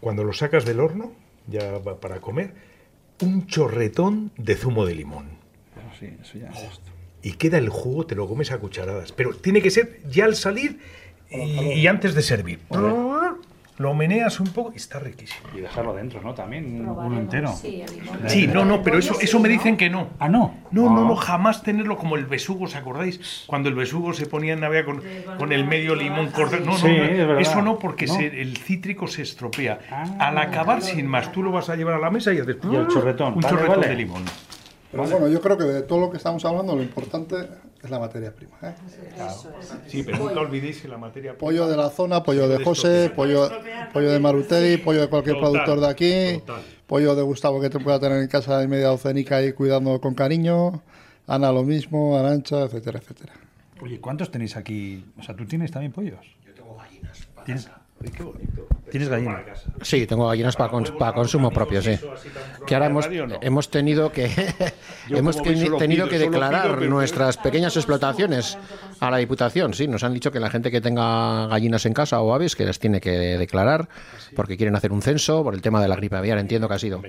[0.00, 1.12] Cuando lo sacas del horno,
[1.46, 2.52] ya va para comer,
[3.22, 5.26] un chorretón de zumo de limón.
[5.98, 6.90] Sí, eso ya es esto.
[7.26, 9.10] Y queda el jugo, te lo comes a cucharadas.
[9.10, 10.78] Pero tiene que ser ya al salir
[11.28, 12.60] y, y antes de servir.
[13.78, 15.40] Lo meneas un poco y está riquísimo.
[15.54, 16.32] Y dejarlo dentro, ¿no?
[16.32, 17.52] También uno entero.
[17.52, 17.82] Sí.
[18.26, 20.08] Sí, no, no, pero eso, eso me dicen que no.
[20.18, 20.54] Ah, no.
[20.70, 21.08] No, no, Ah.
[21.08, 23.44] no, jamás tenerlo como el besugo, ¿os acordáis?
[23.46, 25.02] Cuando el besugo se ponía en Navidad con,
[25.36, 26.64] con el medio limón cortado.
[26.64, 29.80] No, no, no, eso no, porque se- el cítrico se estropea.
[29.90, 30.04] Ah.
[30.20, 32.74] Al acabar, sin más, tú lo vas a llevar a la mesa y haces Y
[32.76, 33.34] el chorretón.
[33.34, 34.22] un chorretón de limón.
[34.96, 37.36] Pero bueno, yo creo que de todo lo que estamos hablando, lo importante
[37.82, 38.56] es la materia prima.
[38.62, 38.74] ¿eh?
[39.86, 41.36] Sí, pero nunca olvidéis que la materia...
[41.36, 43.50] Pollo de la zona, pollo de José, pollo,
[43.92, 46.62] pollo de Marutegui, pollo de cualquier Total, productor de aquí, total.
[46.86, 50.14] pollo de Gustavo que te pueda tener en casa y media docenica ahí cuidando con
[50.14, 50.82] cariño,
[51.26, 53.32] Ana lo mismo, Arancha, etcétera, etcétera.
[53.82, 55.04] Oye, ¿cuántos tenéis aquí?
[55.18, 56.24] O sea, ¿tú tienes también pollos?
[56.46, 57.28] Yo tengo gallinas.
[57.44, 57.68] ¿Tienes,
[58.04, 58.66] Ay, qué bonito.
[58.90, 59.64] ¿Tienes gallinas?
[59.82, 61.98] Sí, tengo gallinas para, cons- para consumo propio, sí.
[62.66, 63.08] Que ahora hemos,
[63.40, 64.26] hemos tenido que
[65.10, 68.56] hemos teni- tenido pido, que declarar pido, nuestras pequeñas explotaciones
[69.00, 69.74] a la Diputación.
[69.74, 72.64] Sí, nos han dicho que la gente que tenga gallinas en casa o aves que
[72.64, 73.88] las tiene que declarar
[74.36, 76.38] porque quieren hacer un censo por el tema de la gripe aviar.
[76.38, 77.02] Entiendo que ha sido.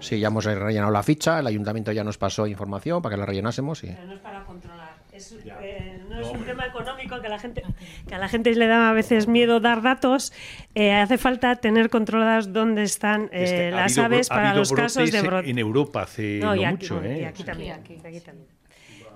[0.00, 1.38] Sí, ya hemos rellenado la ficha.
[1.40, 3.88] El ayuntamiento ya nos pasó información para que la rellenásemos y.
[3.88, 4.87] Pero no es para controlar.
[5.18, 7.62] Es, eh, no es un tema económico que a la gente
[8.06, 10.32] que a la gente le da a veces miedo dar datos.
[10.74, 14.30] Eh, hace falta tener controladas dónde están eh, Es que ha las habido bro- aves
[14.30, 15.50] ha para habido los casos de brote.
[15.50, 17.26] En Europa hace No, no, y aquí, mucho, y ¿eh?
[17.26, 18.46] aquí también, aquí también.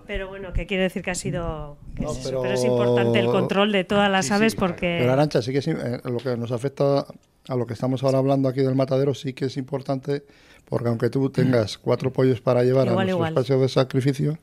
[0.07, 1.79] Pero bueno, que quiere decir que ha sido.
[1.95, 2.55] que No, es, pero- pero...
[2.55, 4.99] es importante el control de todas las aves porque.
[5.01, 7.07] Pero Arancha, sí que es, eh, lo que nos afecta
[7.49, 10.25] a lo que estamos ahora hablando aquí del matadero, sí que es importante,
[10.65, 13.33] porque aunque tú tengas cuatro pollos para llevar Igual, a nuestros igual.
[13.33, 14.39] espacios de sacrificio,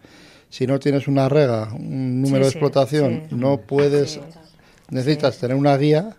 [0.49, 3.35] si no tienes una rega, un número de explotación, sí.
[3.35, 4.19] no puedes,
[4.89, 6.17] necesitas tener una guía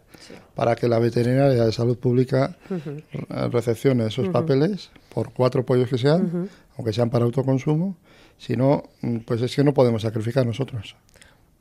[0.55, 5.99] para que la veterinaria de salud pública eh, recepcione esos papeles por cuatro pollos que
[5.99, 7.97] sean, aunque sean para autoconsumo.
[8.37, 10.97] Si no, mm, pues es que no podemos sacrificar nosotros.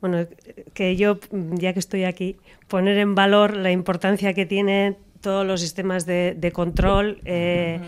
[0.00, 0.26] Bueno,
[0.72, 2.36] que yo, ya que estoy aquí,
[2.68, 7.80] poner en valor la importancia que tiene todos los sistemas de, de control, eh,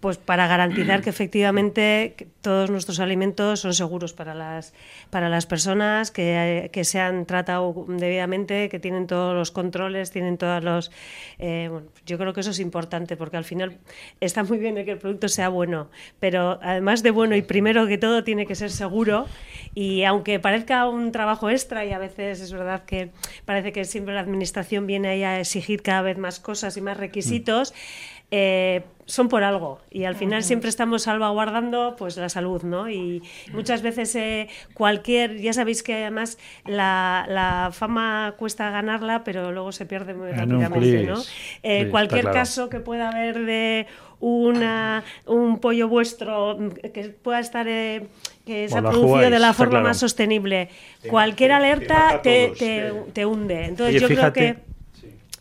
[0.00, 4.72] pues para garantizar que efectivamente todos nuestros alimentos son seguros para las
[5.10, 10.10] para las personas, que, eh, que se han tratado debidamente, que tienen todos los controles,
[10.10, 10.90] tienen todos los...
[11.38, 13.78] eh, bueno, yo creo que eso es importante porque al final
[14.20, 15.88] está muy bien que el producto sea bueno,
[16.20, 19.26] pero además de bueno y primero que todo tiene que ser seguro.
[19.74, 23.10] Y aunque parezca un trabajo extra y a veces es verdad que
[23.44, 26.96] parece que siempre la administración viene ahí a exigir cada vez más cosas y más
[26.96, 27.74] requisitos,
[28.30, 32.90] eh, son por algo y al final siempre estamos salvaguardando pues la salud, ¿no?
[32.90, 33.22] Y
[33.54, 39.72] muchas veces eh, cualquier, ya sabéis que además la, la fama cuesta ganarla, pero luego
[39.72, 41.22] se pierde muy no, rápidamente, ¿no?
[41.62, 42.34] Eh, cualquier claro.
[42.34, 43.86] caso que pueda haber de
[44.20, 48.08] una un pollo vuestro mm, que pueda estar eh,
[48.44, 49.86] que se ha Bueno, producido jugáis, de la forma claro.
[49.86, 50.68] más sostenible,
[51.08, 52.52] cualquier alerta te,
[53.14, 53.64] te, hunde.
[53.64, 54.67] Entonces Oye, yo fíjate- creo que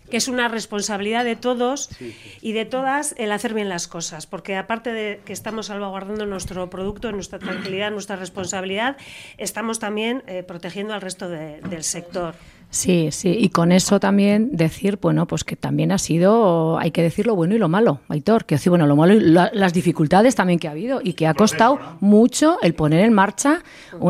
[0.09, 1.89] que es una responsabilidad de todos
[2.41, 6.69] y de todas el hacer bien las cosas, porque aparte de que estamos salvaguardando nuestro
[6.69, 8.97] producto, nuestra tranquilidad, nuestra responsabilidad,
[9.37, 12.35] estamos también eh, protegiendo al resto de- del sector.
[12.69, 17.01] Sí, sí, y con eso también decir, bueno, pues que también ha sido, hay que
[17.01, 19.73] decir lo bueno y lo malo, Aitor, que decir, bueno, lo malo y la- las
[19.73, 23.63] dificultades también que ha habido y que ha costado mucho el poner en marcha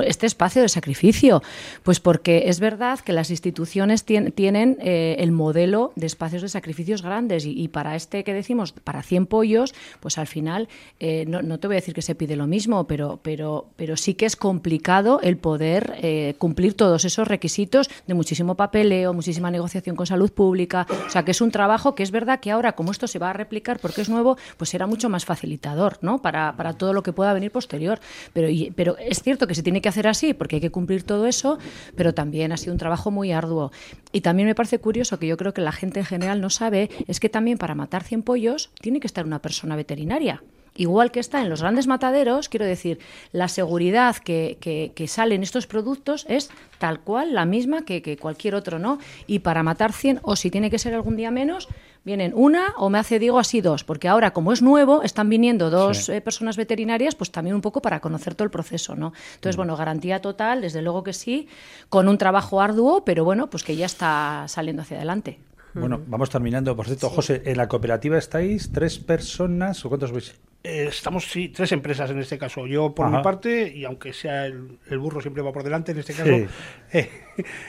[0.03, 1.43] este espacio de sacrificio,
[1.83, 6.49] pues porque es verdad que las instituciones tien- tienen eh, el modelo de espacios de
[6.49, 10.67] sacrificios grandes y, y para este que decimos, para 100 pollos, pues al final,
[10.99, 13.95] eh, no, no te voy a decir que se pide lo mismo, pero, pero, pero
[13.97, 18.15] sí que es complicado el poder eh, cumplir todos esos requisitos de
[18.55, 20.87] papeleo, muchísima negociación con salud pública.
[21.05, 23.31] O sea, que es un trabajo que es verdad que ahora, como esto se va
[23.31, 26.21] a replicar porque es nuevo, pues será mucho más facilitador, ¿no?
[26.21, 27.99] Para, para todo lo que pueda venir posterior.
[28.33, 31.25] Pero, pero es cierto que se tiene que hacer así porque hay que cumplir todo
[31.27, 31.57] eso,
[31.95, 33.71] pero también ha sido un trabajo muy arduo.
[34.11, 36.89] Y también me parece curioso que yo creo que la gente en general no sabe,
[37.07, 40.43] es que también para matar 100 pollos tiene que estar una persona veterinaria.
[40.77, 42.99] Igual que está en los grandes mataderos, quiero decir,
[43.33, 46.49] la seguridad que, que- que sale en estos productos es
[46.79, 48.99] tal cual la misma que, que cualquier otro, ¿no?
[49.25, 51.67] Y para matar 100, o si tiene que ser algún día menos,
[52.05, 55.69] vienen una o me hace, digo, así dos, porque ahora como es nuevo, están viniendo
[55.69, 59.11] dos eh, personas veterinarias, pues también un poco para conocer todo el proceso, ¿no?
[59.35, 61.49] Entonces, bueno, garantía total, desde luego que sí,
[61.89, 65.39] con un trabajo arduo, pero bueno, pues que ya está saliendo hacia adelante.
[65.79, 66.75] Bueno, vamos terminando.
[66.75, 70.35] Por cierto, José, ¿en la cooperativa estáis tres personas o cuántos veis?
[70.63, 72.65] Eh, estamos, sí, tres empresas en este caso.
[72.67, 73.17] Yo por Ajá.
[73.17, 76.19] mi parte, y aunque sea el, el burro siempre va por delante, en este Sí.
[76.19, 76.31] caso,
[76.93, 77.09] eh,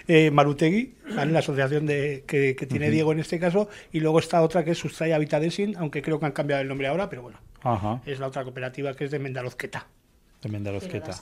[0.09, 1.33] eh, Marutegui, ¿vale?
[1.33, 4.73] la asociación de, que, que tiene Diego en este caso, y luego está otra que
[4.73, 8.19] es Sustraya Habitadesin, aunque creo que han cambiado el nombre ahora, pero bueno, Ajá, es
[8.19, 9.87] la otra cooperativa que es de Mendalozqueta.
[10.43, 11.13] de Mendalozqueta.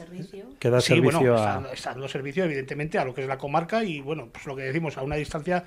[0.58, 1.56] Que da Sí, servicio bueno, a...
[1.58, 4.54] está, está dando servicio evidentemente a lo que es la comarca y bueno, pues lo
[4.56, 5.64] que decimos, a una distancia,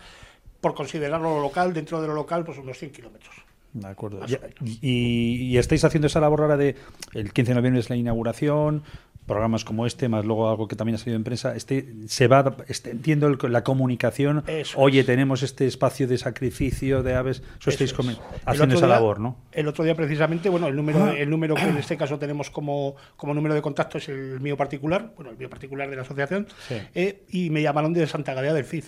[0.61, 3.35] por considerarlo local, dentro de lo local, pues unos 100 kilómetros.
[3.73, 4.25] De acuerdo.
[4.25, 4.39] Ya-
[4.81, 6.75] y, y estáis haciendo esa labor ahora de
[7.13, 8.83] el 15 de noviembre es la inauguración,
[9.27, 12.55] programas como este, más luego algo que también ha salido en prensa, este, se va
[12.67, 14.43] extendiendo el- la comunicación.
[14.47, 15.05] Eso Oye, es.
[15.05, 17.43] tenemos este espacio de sacrificio de aves.
[17.59, 18.19] Eso, estáis es.
[18.43, 19.37] haciendo esa día- labor, ¿no?
[19.51, 22.95] El otro día precisamente, bueno, el número, el número que en este caso tenemos como,
[23.17, 26.47] como número de contacto es el mío particular, bueno, el mío particular de la asociación,
[26.67, 26.75] Sí.
[26.95, 28.85] eh, y me llamaron de Santa Gadea del CID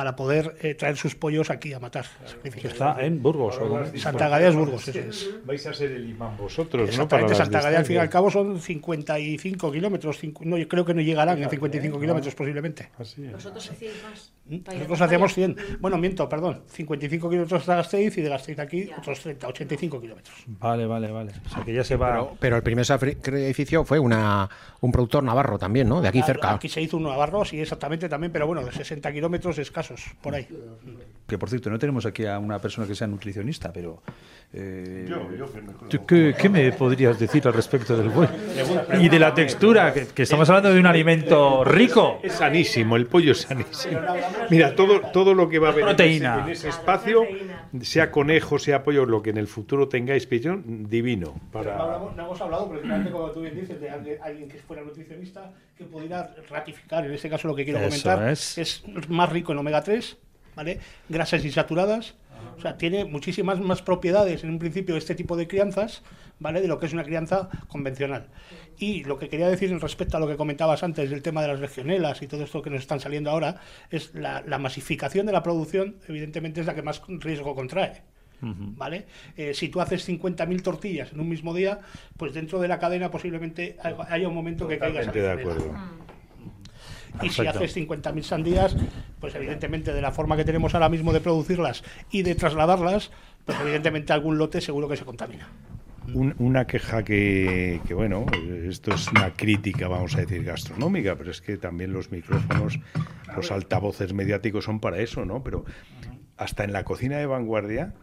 [0.00, 2.06] para poder eh, traer sus pollos aquí a matar.
[2.24, 2.72] Sacrificios.
[2.72, 3.58] está en Burgos.
[3.58, 3.84] ¿o?
[3.98, 5.28] Santa Gadea es Burgos, eso es.
[5.44, 7.06] Vais a ser el imán vosotros, ¿no?
[7.06, 10.94] Para Santa Gadea al fin y al cabo son 55 kilómetros, no, yo creo que
[10.94, 12.88] no llegarán en 55 kilómetros posiblemente.
[12.98, 13.44] Así es.
[13.44, 14.32] Hacéis más.
[14.50, 19.20] Nosotros hacíamos 100, bueno, miento, perdón, 55 kilómetros de Gasteiz y de Gasteiz aquí otros
[19.20, 20.36] 30, 85 kilómetros.
[20.46, 21.32] Vale, vale, vale.
[21.46, 22.10] O sea que ya se va.
[22.10, 24.48] Pero, pero el primer sacrificio fue una,
[24.80, 26.00] un productor navarro también, ¿no?
[26.00, 26.54] De aquí Ah, cerca.
[26.54, 29.58] Aquí se hizo un Navarro, sí, exactamente también, pero bueno, de 60 kilómetros
[30.22, 30.46] por ahí.
[31.30, 34.02] Que por cierto, no tenemos aquí a una persona que sea nutricionista, pero.
[34.52, 38.28] eh, Yo, yo que me ¿tú ¿Qué, qué me podrías decir al respecto del buey?
[39.00, 42.18] Y de la textura, que, que estamos hablando de un alimento rico.
[42.24, 44.00] Es sanísimo, el pollo es sanísimo.
[44.50, 46.42] Mira, todo, todo lo que va a haber en ese- Proteína.
[46.44, 47.22] en ese espacio,
[47.82, 51.34] sea conejo, sea pollo, lo que en el futuro tengáis, pillón, divino.
[51.36, 51.78] No, Para...
[51.78, 55.52] hablamos- no hemos hablado, precisamente como tú bien dices, de alguien, alguien que fuera nutricionista
[55.78, 58.58] que pudiera ratificar, en este caso lo que quiero Eso comentar, es.
[58.58, 60.18] es más rico en omega 3
[60.56, 60.80] ¿vale?
[61.08, 62.14] Grasas insaturadas,
[62.56, 66.02] o sea, tiene muchísimas más propiedades en un principio este tipo de crianzas,
[66.38, 66.60] ¿vale?
[66.60, 68.26] De lo que es una crianza convencional.
[68.78, 71.48] Y lo que quería decir en respecto a lo que comentabas antes del tema de
[71.48, 75.32] las regionelas y todo esto que nos están saliendo ahora, es la, la masificación de
[75.32, 78.02] la producción, evidentemente es la que más riesgo contrae.
[78.42, 79.04] ¿Vale?
[79.36, 81.80] Eh, si tú haces 50.000 tortillas en un mismo día,
[82.16, 83.76] pues dentro de la cadena posiblemente
[84.08, 85.90] haya un momento que caiga esa Totalmente de regionela.
[87.22, 88.76] Y si haces 50.000 sandías,
[89.20, 93.10] pues evidentemente de la forma que tenemos ahora mismo de producirlas y de trasladarlas,
[93.44, 95.48] pues evidentemente algún lote seguro que se contamina.
[96.14, 98.26] Un- una queja que, que, bueno,
[98.68, 102.78] esto es una crítica, vamos a decir, gastronómica, pero es que también los micrófonos,
[103.36, 105.42] los altavoces mediáticos son para eso, ¿no?
[105.44, 105.64] Pero
[106.36, 107.94] hasta en la cocina de vanguardia,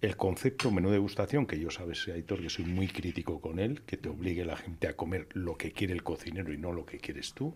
[0.00, 3.96] el concepto menú degustación, que yo sabes, Aitor, que soy muy crítico con él, que
[3.96, 6.98] te obligue la gente a comer lo que quiere el cocinero y no lo que
[6.98, 7.54] quieres tú,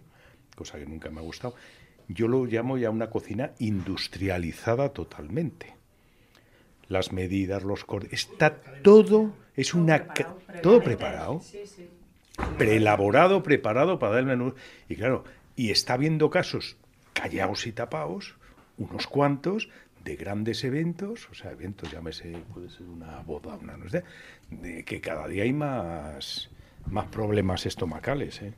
[0.61, 1.55] cosa que nunca me ha gustado,
[2.07, 5.81] yo lo llamo ya una cocina industrializada totalmente
[6.91, 10.09] las medidas, los cortes, está todo, es una
[10.61, 11.41] todo preparado,
[12.59, 14.55] preelaborado, preparado para dar el menú.
[14.89, 16.77] Y claro, y está habiendo casos
[17.13, 18.35] callados y tapados,
[18.77, 19.69] unos cuantos,
[20.03, 24.03] de grandes eventos, o sea, eventos, llámese, puede ser una boda, una no sé,
[24.51, 26.51] de que cada día hay más,
[26.87, 28.43] más problemas estomacales.
[28.43, 28.55] ¿eh?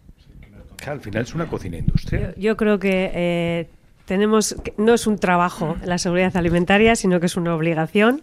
[0.87, 2.35] Al final es una cocina industrial.
[2.37, 3.69] Yo, creo que eh,
[4.05, 8.23] tenemos, no es un trabajo la seguridad alimentaria, sino que es una obligación.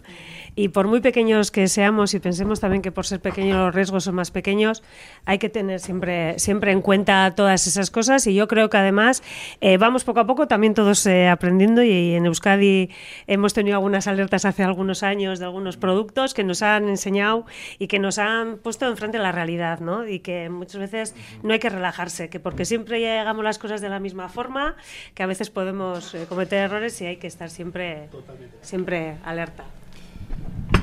[0.54, 4.04] Y por muy pequeños que seamos y pensemos también que por ser pequeños los riesgos
[4.04, 4.82] son más pequeños,
[5.24, 8.26] hay que tener siempre, siempre en cuenta todas esas cosas.
[8.26, 9.22] Y yo creo que además
[9.60, 12.90] eh, vamos poco a poco también todos eh, aprendiendo y en Euskadi
[13.26, 17.46] hemos tenido algunas alertas hace algunos años de algunos productos que nos han enseñado
[17.78, 20.06] y que nos han puesto enfrente la realidad, ¿no?
[20.06, 23.88] Y que muchas veces no hay que relajarse, que porque siempre hagamos las cosas de
[23.88, 24.76] la misma forma,
[25.14, 28.08] que a veces podemos eh, cometer errores y hay que estar siempre,
[28.62, 29.64] siempre alerta.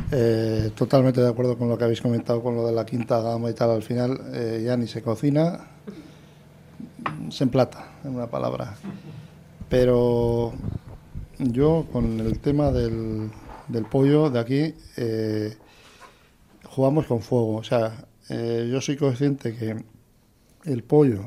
[0.10, 3.50] Eh, totalmente de acuerdo con lo que habéis comentado con lo de la quinta gama
[3.50, 3.72] y tal.
[3.72, 5.68] Al final eh, ya ni se cocina,
[7.30, 8.76] se emplata, en una palabra.
[9.70, 10.54] Pero
[11.40, 13.30] yo con el tema del,
[13.92, 15.56] pollo de aquí eh,
[16.64, 17.56] jugamos con fuego.
[17.58, 19.76] O sea, eh, yo soy consciente que
[20.66, 21.24] el pollo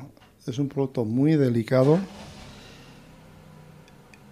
[0.47, 1.99] es un producto muy delicado.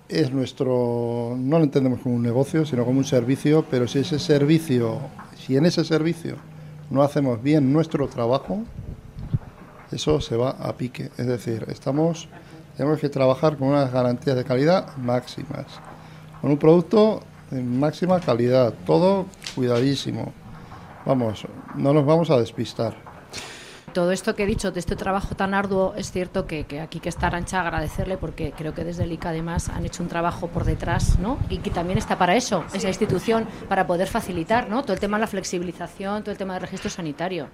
[0.08, 4.18] Es nuestro, no lo entendemos como un negocio, sino como un servicio, pero si ese
[4.18, 4.98] servicio,
[5.36, 6.36] si en ese servicio
[6.90, 8.62] no hacemos bien nuestro trabajo,
[9.92, 11.10] eso se va a pique.
[11.18, 12.28] Es decir, estamos,
[12.76, 15.66] tenemos que trabajar con unas garantías de calidad máximas,
[16.40, 20.32] con un producto de máxima calidad, todo cuidadísimo.
[21.04, 23.07] Vamos, no nos vamos a despistar.
[23.92, 27.00] Todo esto que he dicho de este trabajo tan arduo, es cierto que, que aquí
[27.00, 30.48] que está Arancha agradecerle porque creo que desde el ICA además han hecho un trabajo
[30.48, 31.38] por detrás, ¿no?
[31.48, 34.82] Y que también está para eso, esa institución, para poder facilitar, ¿no?
[34.82, 37.48] Todo el tema de la flexibilización, todo el tema del registro sanitario.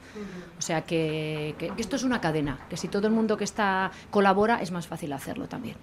[0.58, 3.44] O sea que, que- que esto es una cadena, que si todo el mundo que
[3.44, 5.76] está colabora es más fácil hacerlo también.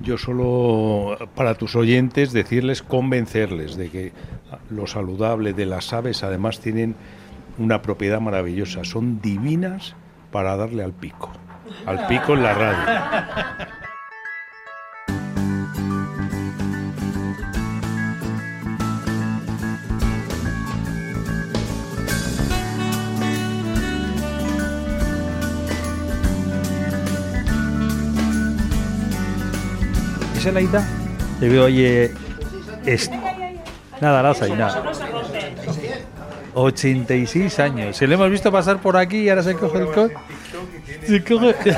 [0.00, 4.12] Yo solo para tus oyentes decirles, convencerles de que
[4.70, 6.94] lo saludable de las aves además tienen
[7.58, 9.94] una propiedad maravillosa, son divinas
[10.32, 11.30] para darle al pico,
[11.86, 12.78] al pico en la radio.
[30.36, 30.84] ¿Es Aida?
[31.40, 31.84] Te veo ahí.
[31.84, 32.14] eh,
[32.84, 33.10] es-
[34.00, 34.82] Nada, nada, nada.
[36.58, 37.96] 86 años.
[37.96, 40.14] Se lo hemos visto pasar por aquí y ahora se coge el coche.
[41.06, 41.54] Se coge.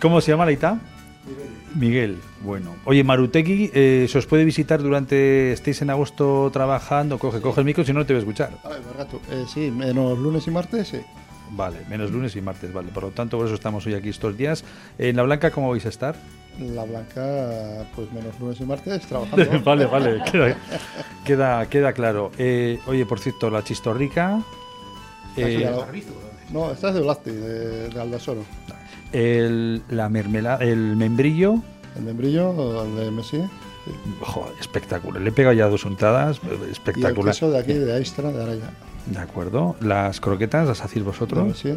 [0.00, 0.78] ¿Cómo se llama la Ita?
[1.74, 2.76] Miguel, bueno.
[2.84, 5.52] Oye, Marutegui, eh, se os puede visitar durante.
[5.52, 8.50] Estéis en agosto trabajando, coge, coge el micro, si no no te voy a escuchar.
[8.62, 10.98] A ver, gato, eh, sí, menos lunes y martes, sí.
[11.50, 12.90] Vale, menos lunes y martes, vale.
[12.92, 14.64] Por lo tanto, por eso estamos hoy aquí estos días.
[14.98, 16.14] En La Blanca, ¿cómo vais a estar?
[16.58, 19.62] La blanca, pues menos lunes y martes, trabajando.
[19.64, 20.56] vale, vale, queda,
[21.24, 22.32] queda, queda claro.
[22.38, 24.40] Eh, oye, por cierto, la chistorrica.
[25.36, 25.70] Eh.
[26.52, 28.42] No, esta es de Blasti, de, de Aldasoro.
[29.12, 31.56] el, la mermelada, el membrillo.
[31.96, 33.36] El membrillo, el de Messi.
[33.38, 33.42] sí.
[34.20, 35.22] Joder, espectacular.
[35.22, 36.40] Le he pegado ya dos untadas.
[36.44, 37.34] Y el Espectacular.
[37.34, 38.70] queso de aquí, de Aistra, de Araya.
[39.06, 39.76] De acuerdo.
[39.80, 41.56] Las croquetas las hacéis vosotros.
[41.58, 41.72] Sí.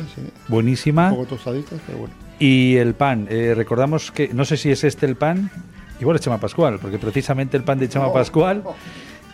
[0.48, 1.10] Buenísima.
[1.12, 2.14] Un poco tostaditas, pero bueno.
[2.42, 5.52] Y el pan, eh, recordamos que, no sé si es este el pan,
[6.00, 8.64] igual es Chema Pascual, porque precisamente el pan de Chema Pascual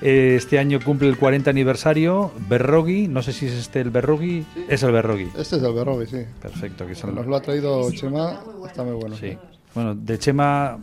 [0.02, 4.46] eh, este año cumple el 40 aniversario, Berrogi, no sé si es este el Berrogi,
[4.68, 5.30] es el Berrogi.
[5.38, 6.18] Este es el berrobe, sí.
[6.42, 9.16] Perfecto, que el Nos lo ha traído Chema, está muy bueno.
[9.16, 9.38] Sí.
[9.74, 10.78] Bueno, de Chema,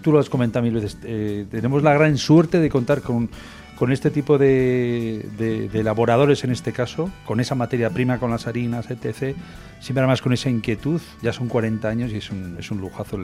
[0.00, 3.28] tú lo has comentado mil veces, eh, tenemos la gran suerte de contar con,
[3.76, 8.46] con este tipo de, de, elaboradores en este caso, con esa materia prima, con las
[8.46, 9.36] harinas, etc.
[9.80, 13.18] Siempre además con esa inquietud, ya son 40 años y es un, es un lujazo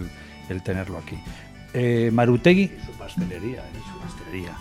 [0.48, 1.16] el, tenerlo aquí.
[1.72, 2.72] Eh, Marutegui...
[2.84, 3.80] su pastelería, ¿eh?
[3.92, 4.52] su pastelería.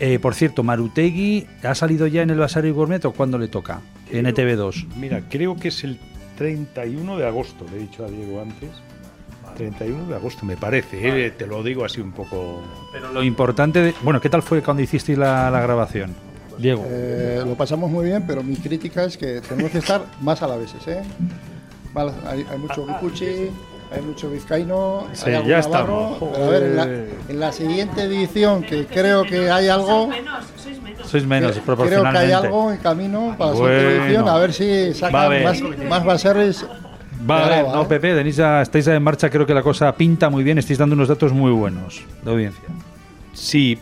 [0.00, 3.80] Eh, por cierto, Marutegui ha salido ya en el Basario Gourmet o cuándo le toca?
[4.10, 4.86] en NTV2.
[4.96, 5.98] Mira, creo que es el
[6.36, 8.70] 31 de agosto, le he dicho a Diego antes.
[9.56, 12.62] 31 de agosto, me parece, eh, te lo digo así un poco.
[12.92, 16.14] Pero lo importante, bueno, ¿qué tal fue cuando hicisteis la, grabación?
[16.58, 16.84] Diego.
[16.86, 20.46] Eh, lo pasamos muy bien, pero mi crítica es que tenemos que estar más a
[20.46, 21.02] la vez, ¿eh?
[22.26, 23.50] hay, hay, mucho guipuchi,
[23.90, 26.22] hay mucho vizcaíno, sí, ya estamos.
[26.22, 30.10] a ver, en la, siguiente edición, que creo que hay algo.
[31.04, 34.52] Sois menos, creo, creo que hay algo en camino para la siguiente edición, a ver
[34.52, 36.66] si sacan más, más baseres
[37.26, 37.86] Vale, no, ¿eh?
[37.88, 41.08] Pepe, Denisa, estáis en marcha, creo que la cosa pinta muy bien, estáis dando unos
[41.08, 42.64] datos muy buenos de audiencia.
[43.32, 43.78] Sí,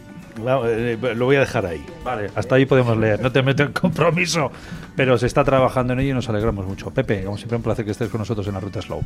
[0.67, 1.85] eh, lo voy a dejar ahí.
[2.03, 4.51] Vale, hasta ahí podemos leer, no te meto en compromiso,
[4.97, 6.91] pero se está trabajando en ello y nos alegramos mucho.
[6.91, 9.03] Pepe, como siempre, un placer que estés con nosotros en la Ruta Slow.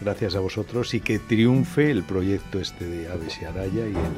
[0.00, 4.12] Gracias a vosotros y que triunfe el proyecto este de Aves y Araya y el,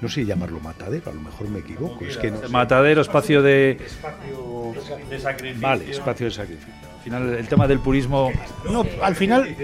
[0.00, 2.04] no sé llamarlo matadero, a lo mejor me equivoco.
[2.04, 3.72] Es que Matadero, espacio de...
[3.72, 4.74] Espacio
[5.08, 5.68] de sacrificio.
[5.68, 8.30] Vale, espacio de sacrificio final el tema del purismo.
[8.70, 9.56] No, al final,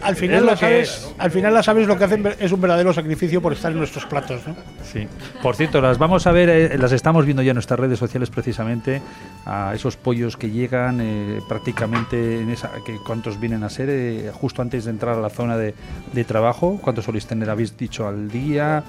[0.00, 3.42] al final las aves, al final las aves lo que hacen es un verdadero sacrificio
[3.42, 4.54] por estar en nuestros platos, ¿no?
[4.84, 5.06] Sí.
[5.42, 8.30] Por cierto, las vamos a ver, eh, las estamos viendo ya en nuestras redes sociales
[8.30, 9.02] precisamente
[9.44, 14.30] a esos pollos que llegan eh, prácticamente en esa, que cuántos vienen a ser eh,
[14.32, 15.74] justo antes de entrar a la zona de,
[16.12, 18.84] de trabajo, cuántos soléis tener habéis dicho al día.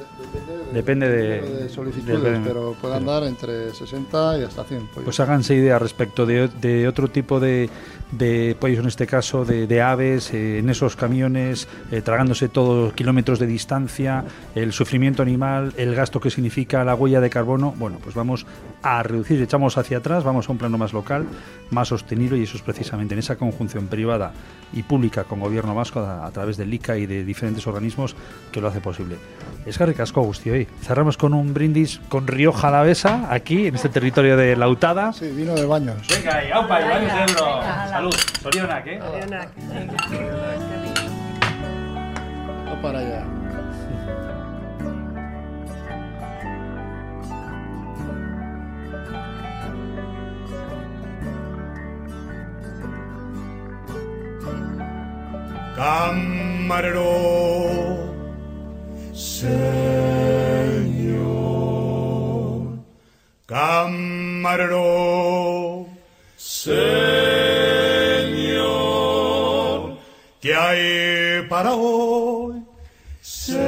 [0.74, 5.04] Depende de, solicitudes, pero pueden dar entre 60 y hasta 100 pollos.
[5.06, 7.70] Pues háganse idea respecto de, de otro tipo de
[8.12, 13.40] de pollos en este caso, de, aves, eh, en esos camiones, eh, tragándose todos kilómetros
[13.40, 17.74] de distancia, el sufrimiento animal, el gasto que significa la huella de carbono.
[17.78, 18.46] Bueno, pues vamos
[18.82, 21.26] a reducir, echamos hacia atrás, vamos a un plano más local,
[21.70, 24.32] más sostenible y eso es precisamente en esa conjunción privada
[24.74, 28.16] y pública con gobierno vasco a, través del ICA y de diferentes organismos
[28.52, 29.18] que lo hace posible.
[29.66, 30.68] Es que ricasco, Agustí, hoy.
[30.82, 35.14] Cerramos con un brindis con Rioja Alavesa, aquí, en este territorio de Lautada.
[35.14, 35.98] Sí, vino de baños.
[36.08, 38.16] Venga, y aupa, y baños de Salud.
[38.42, 38.98] Sorionak, ¿eh?
[39.04, 39.50] Sorionak.
[42.82, 43.26] Para allá.
[55.76, 57.04] Camarero,
[59.14, 59.60] Señor,
[63.46, 64.80] camarero,
[66.38, 66.99] Señor,
[71.60, 72.64] para hoy,
[73.22, 73.60] Señor?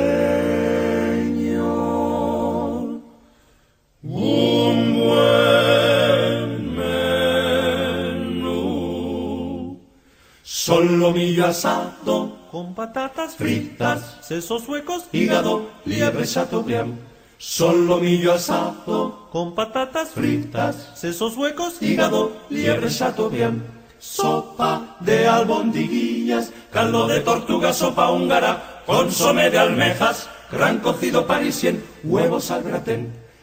[4.02, 6.76] Un buen
[8.38, 9.78] menú,
[10.42, 16.98] solo mi asado con patatas fritas, sesos huecos, hígado, liebre chateaubriand.
[17.38, 23.82] Solo millo asado con patatas fritas, sesos huecos, hígado, liebre chateaubriand.
[24.02, 32.51] Sopa de albondiguillas, caldo de tortuga, sopa húngara, consome de almejas, gran cocido parisien, huevos
[32.51, 33.20] al gratén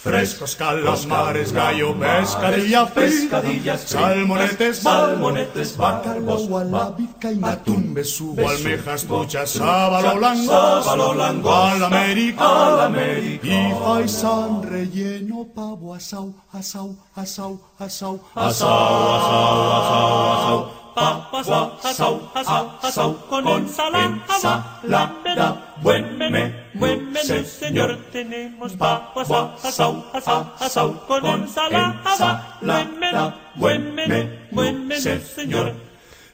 [0.00, 6.48] Frescos calamares, gallo, pescadilla, pescadillas, salmonetes, salmonetes, bacalbos,
[6.96, 12.88] vizcaína, atún, besugo, almejas, truchas, sábalo, langosta, al américa,
[13.42, 18.60] y faisán relleno, pavo, asau, asau, asau, asau, asau,
[19.16, 20.77] asau, asau, asau.
[20.98, 24.74] Asau, asau, asau, asau, con ensalada,
[25.82, 29.30] buen menú, buen menú, señor, tenemos papas,
[29.62, 35.74] asau, asau, asau, con ensalada, buen menú, buen menú, buen menú, señor.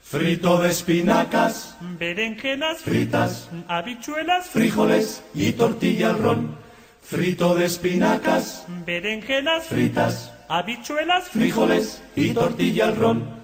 [0.03, 6.57] Frito de espinacas, berenjenas fritas, habichuelas, frijoles y tortilla al ron.
[7.03, 13.43] Frito de espinacas, berenjenas fritas, habichuelas, frijoles y tortilla al ron